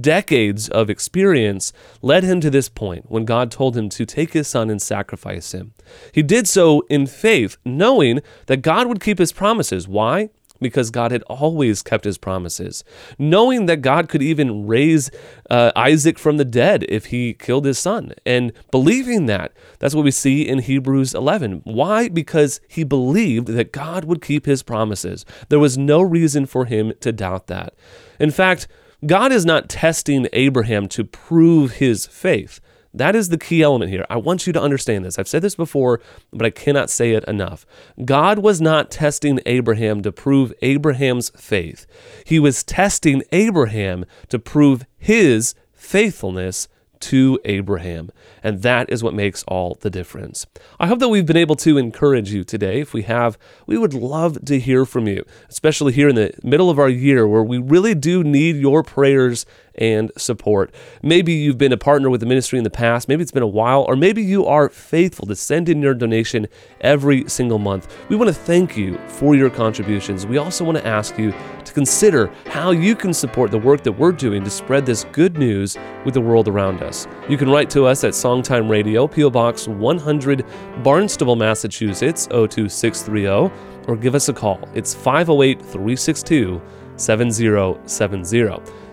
decades 0.00 0.68
of 0.68 0.90
experience 0.90 1.72
led 2.02 2.24
him 2.24 2.40
to 2.40 2.50
this 2.50 2.68
point 2.68 3.04
when 3.08 3.24
God 3.24 3.52
told 3.52 3.76
him 3.76 3.88
to 3.90 4.04
take 4.04 4.32
his 4.32 4.48
son 4.48 4.68
and 4.68 4.82
sacrifice 4.82 5.52
him. 5.52 5.74
He 6.12 6.22
did 6.22 6.48
so 6.48 6.80
in 6.90 7.06
faith, 7.06 7.56
knowing 7.64 8.20
that 8.46 8.62
God 8.62 8.88
would 8.88 9.00
keep 9.00 9.18
his 9.18 9.30
promises. 9.32 9.86
Why? 9.86 10.30
Because 10.60 10.90
God 10.90 11.10
had 11.10 11.22
always 11.24 11.82
kept 11.82 12.04
his 12.04 12.18
promises, 12.18 12.84
knowing 13.18 13.66
that 13.66 13.82
God 13.82 14.08
could 14.08 14.22
even 14.22 14.66
raise 14.66 15.10
uh, 15.48 15.72
Isaac 15.74 16.18
from 16.18 16.36
the 16.36 16.44
dead 16.44 16.84
if 16.88 17.06
he 17.06 17.34
killed 17.34 17.64
his 17.64 17.78
son, 17.78 18.12
and 18.24 18.52
believing 18.70 19.26
that. 19.26 19.52
That's 19.78 19.94
what 19.94 20.04
we 20.04 20.10
see 20.10 20.46
in 20.46 20.60
Hebrews 20.60 21.14
11. 21.14 21.62
Why? 21.64 22.08
Because 22.08 22.60
he 22.68 22.84
believed 22.84 23.48
that 23.48 23.72
God 23.72 24.04
would 24.04 24.22
keep 24.22 24.46
his 24.46 24.62
promises. 24.62 25.24
There 25.48 25.58
was 25.58 25.78
no 25.78 26.02
reason 26.02 26.46
for 26.46 26.66
him 26.66 26.92
to 27.00 27.12
doubt 27.12 27.46
that. 27.48 27.74
In 28.18 28.30
fact, 28.30 28.68
God 29.06 29.32
is 29.32 29.46
not 29.46 29.70
testing 29.70 30.28
Abraham 30.32 30.86
to 30.88 31.04
prove 31.04 31.72
his 31.72 32.06
faith. 32.06 32.60
That 32.92 33.14
is 33.14 33.28
the 33.28 33.38
key 33.38 33.62
element 33.62 33.90
here. 33.90 34.04
I 34.10 34.16
want 34.16 34.46
you 34.46 34.52
to 34.52 34.60
understand 34.60 35.04
this. 35.04 35.18
I've 35.18 35.28
said 35.28 35.42
this 35.42 35.54
before, 35.54 36.00
but 36.32 36.44
I 36.44 36.50
cannot 36.50 36.90
say 36.90 37.12
it 37.12 37.24
enough. 37.24 37.64
God 38.04 38.40
was 38.40 38.60
not 38.60 38.90
testing 38.90 39.40
Abraham 39.46 40.02
to 40.02 40.12
prove 40.12 40.52
Abraham's 40.62 41.30
faith, 41.30 41.86
He 42.24 42.38
was 42.38 42.64
testing 42.64 43.22
Abraham 43.32 44.04
to 44.28 44.38
prove 44.38 44.84
his 44.98 45.54
faithfulness 45.72 46.68
to 47.00 47.40
Abraham. 47.44 48.10
And 48.42 48.62
that 48.62 48.90
is 48.90 49.02
what 49.02 49.14
makes 49.14 49.42
all 49.44 49.76
the 49.80 49.90
difference. 49.90 50.46
I 50.78 50.86
hope 50.86 50.98
that 51.00 51.08
we've 51.08 51.26
been 51.26 51.36
able 51.36 51.56
to 51.56 51.78
encourage 51.78 52.32
you 52.32 52.44
today. 52.44 52.80
If 52.80 52.94
we 52.94 53.02
have, 53.02 53.38
we 53.66 53.76
would 53.76 53.94
love 53.94 54.44
to 54.44 54.58
hear 54.58 54.84
from 54.84 55.06
you, 55.06 55.24
especially 55.48 55.92
here 55.92 56.08
in 56.08 56.14
the 56.14 56.32
middle 56.42 56.70
of 56.70 56.78
our 56.78 56.88
year 56.88 57.26
where 57.26 57.42
we 57.42 57.58
really 57.58 57.94
do 57.94 58.22
need 58.22 58.56
your 58.56 58.82
prayers 58.82 59.46
and 59.74 60.10
support. 60.16 60.74
Maybe 61.02 61.32
you've 61.32 61.58
been 61.58 61.72
a 61.72 61.78
partner 61.78 62.10
with 62.10 62.20
the 62.20 62.26
ministry 62.26 62.58
in 62.58 62.64
the 62.64 62.70
past, 62.70 63.08
maybe 63.08 63.22
it's 63.22 63.32
been 63.32 63.42
a 63.42 63.46
while, 63.46 63.82
or 63.82 63.96
maybe 63.96 64.22
you 64.22 64.44
are 64.46 64.68
faithful 64.68 65.26
to 65.26 65.36
send 65.36 65.68
in 65.68 65.80
your 65.80 65.94
donation 65.94 66.46
every 66.80 67.28
single 67.28 67.58
month. 67.58 67.92
We 68.08 68.16
want 68.16 68.28
to 68.28 68.34
thank 68.34 68.76
you 68.76 68.98
for 69.08 69.34
your 69.34 69.48
contributions. 69.48 70.26
We 70.26 70.38
also 70.38 70.64
want 70.64 70.78
to 70.78 70.86
ask 70.86 71.18
you 71.18 71.32
to 71.70 71.74
consider 71.74 72.32
how 72.46 72.72
you 72.72 72.96
can 72.96 73.14
support 73.14 73.50
the 73.52 73.58
work 73.58 73.82
that 73.84 73.92
we're 73.92 74.10
doing 74.10 74.42
to 74.42 74.50
spread 74.50 74.84
this 74.84 75.04
good 75.12 75.38
news 75.38 75.78
with 76.04 76.14
the 76.14 76.20
world 76.20 76.48
around 76.48 76.82
us. 76.82 77.06
You 77.28 77.36
can 77.36 77.48
write 77.48 77.70
to 77.70 77.86
us 77.86 78.02
at 78.02 78.12
Songtime 78.12 78.68
Radio, 78.68 79.06
P.O. 79.06 79.30
Box 79.30 79.68
100, 79.68 80.44
Barnstable, 80.82 81.36
Massachusetts 81.36 82.26
02630, 82.26 83.52
or 83.86 83.96
give 83.96 84.16
us 84.16 84.28
a 84.28 84.32
call. 84.32 84.68
It's 84.74 84.92
508 84.92 85.60
362 85.60 86.60
7070. 86.96 88.36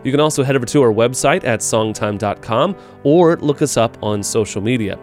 You 0.04 0.12
can 0.12 0.20
also 0.20 0.44
head 0.44 0.56
over 0.56 0.66
to 0.68 0.82
our 0.84 0.94
website 0.94 1.44
at 1.44 1.62
songtime.com 1.62 2.78
or 3.04 3.38
look 3.38 3.62
us 3.62 3.76
up 3.76 3.98
on 4.04 4.22
social 4.22 4.62
media. 4.62 5.00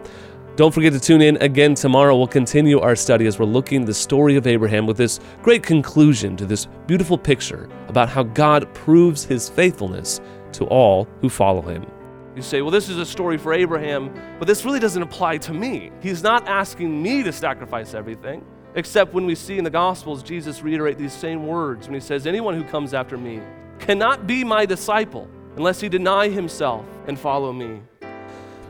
Don't 0.55 0.73
forget 0.73 0.93
to 0.93 1.01
tune 1.01 1.21
in 1.21 1.35
again 1.41 1.75
tomorrow. 1.75 2.15
We'll 2.15 2.27
continue 2.27 2.79
our 2.79 2.95
study 2.95 3.25
as 3.25 3.37
we're 3.37 3.45
looking 3.45 3.83
the 3.83 3.93
story 3.93 4.37
of 4.37 4.47
Abraham 4.47 4.85
with 4.85 4.95
this 4.95 5.19
great 5.43 5.63
conclusion 5.63 6.37
to 6.37 6.45
this 6.45 6.67
beautiful 6.87 7.17
picture 7.17 7.67
about 7.89 8.07
how 8.07 8.23
God 8.23 8.73
proves 8.73 9.25
his 9.25 9.49
faithfulness 9.49 10.21
to 10.53 10.63
all 10.67 11.09
who 11.19 11.27
follow 11.27 11.61
him. 11.61 11.85
You 12.37 12.41
say, 12.41 12.61
well, 12.61 12.71
this 12.71 12.87
is 12.87 12.99
a 12.99 13.05
story 13.05 13.37
for 13.37 13.51
Abraham, 13.51 14.13
but 14.39 14.47
this 14.47 14.63
really 14.63 14.79
doesn't 14.79 15.01
apply 15.01 15.39
to 15.39 15.53
me. 15.53 15.91
He's 16.01 16.23
not 16.23 16.47
asking 16.47 17.03
me 17.03 17.21
to 17.23 17.33
sacrifice 17.33 17.93
everything, 17.93 18.45
except 18.75 19.13
when 19.13 19.25
we 19.25 19.35
see 19.35 19.57
in 19.57 19.65
the 19.65 19.69
Gospels 19.69 20.23
Jesus 20.23 20.63
reiterate 20.63 20.97
these 20.97 21.11
same 21.11 21.45
words 21.45 21.87
when 21.87 21.95
he 21.95 21.99
says, 21.99 22.25
Anyone 22.25 22.55
who 22.55 22.63
comes 22.63 22.93
after 22.93 23.17
me 23.17 23.41
cannot 23.77 24.25
be 24.25 24.45
my 24.45 24.65
disciple 24.65 25.27
unless 25.57 25.81
he 25.81 25.89
deny 25.89 26.29
himself 26.29 26.85
and 27.07 27.19
follow 27.19 27.51
me. 27.51 27.81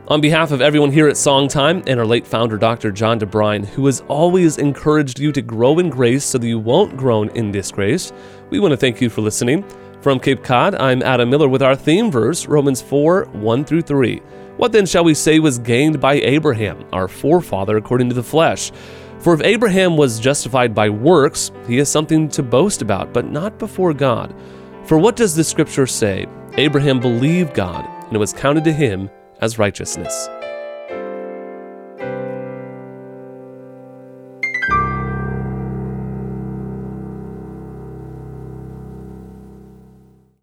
On 0.07 0.21
behalf 0.21 0.51
of 0.51 0.61
everyone 0.61 0.91
here 0.91 1.07
at 1.07 1.15
Songtime 1.15 1.83
and 1.87 1.99
our 1.99 2.05
late 2.05 2.27
founder, 2.27 2.59
Dr. 2.59 2.91
John 2.91 3.19
DeBrine, 3.19 3.65
who 3.65 3.87
has 3.87 4.01
always 4.01 4.59
encouraged 4.59 5.19
you 5.19 5.31
to 5.31 5.41
grow 5.41 5.79
in 5.79 5.89
grace 5.89 6.23
so 6.23 6.37
that 6.37 6.45
you 6.45 6.59
won't 6.59 6.95
groan 6.95 7.29
in 7.29 7.51
disgrace, 7.51 8.13
we 8.51 8.59
want 8.59 8.71
to 8.71 8.77
thank 8.77 9.01
you 9.01 9.09
for 9.09 9.21
listening. 9.21 9.65
From 10.01 10.19
Cape 10.19 10.43
Cod, 10.43 10.75
I'm 10.75 11.01
Adam 11.01 11.31
Miller 11.31 11.49
with 11.49 11.63
our 11.63 11.75
theme 11.75 12.11
verse, 12.11 12.45
Romans 12.45 12.83
4 12.83 13.25
1 13.31 13.65
through 13.65 13.81
3. 13.81 14.17
What 14.57 14.71
then 14.71 14.85
shall 14.85 15.03
we 15.03 15.15
say 15.15 15.39
was 15.39 15.57
gained 15.57 15.99
by 15.99 16.13
Abraham, 16.13 16.85
our 16.93 17.07
forefather 17.07 17.77
according 17.77 18.09
to 18.09 18.15
the 18.15 18.21
flesh? 18.21 18.71
For 19.17 19.33
if 19.33 19.41
Abraham 19.41 19.97
was 19.97 20.19
justified 20.19 20.75
by 20.75 20.87
works, 20.87 21.51
he 21.67 21.77
has 21.77 21.89
something 21.89 22.29
to 22.29 22.43
boast 22.43 22.83
about, 22.83 23.11
but 23.11 23.31
not 23.31 23.57
before 23.57 23.91
God. 23.91 24.35
For 24.83 24.99
what 24.99 25.15
does 25.15 25.35
the 25.35 25.43
scripture 25.43 25.87
say? 25.87 26.27
Abraham 26.57 26.99
believed 26.99 27.55
God, 27.55 27.87
and 28.05 28.15
it 28.15 28.19
was 28.19 28.33
counted 28.33 28.65
to 28.65 28.71
him 28.71 29.09
as 29.41 29.59
righteousness. 29.59 30.29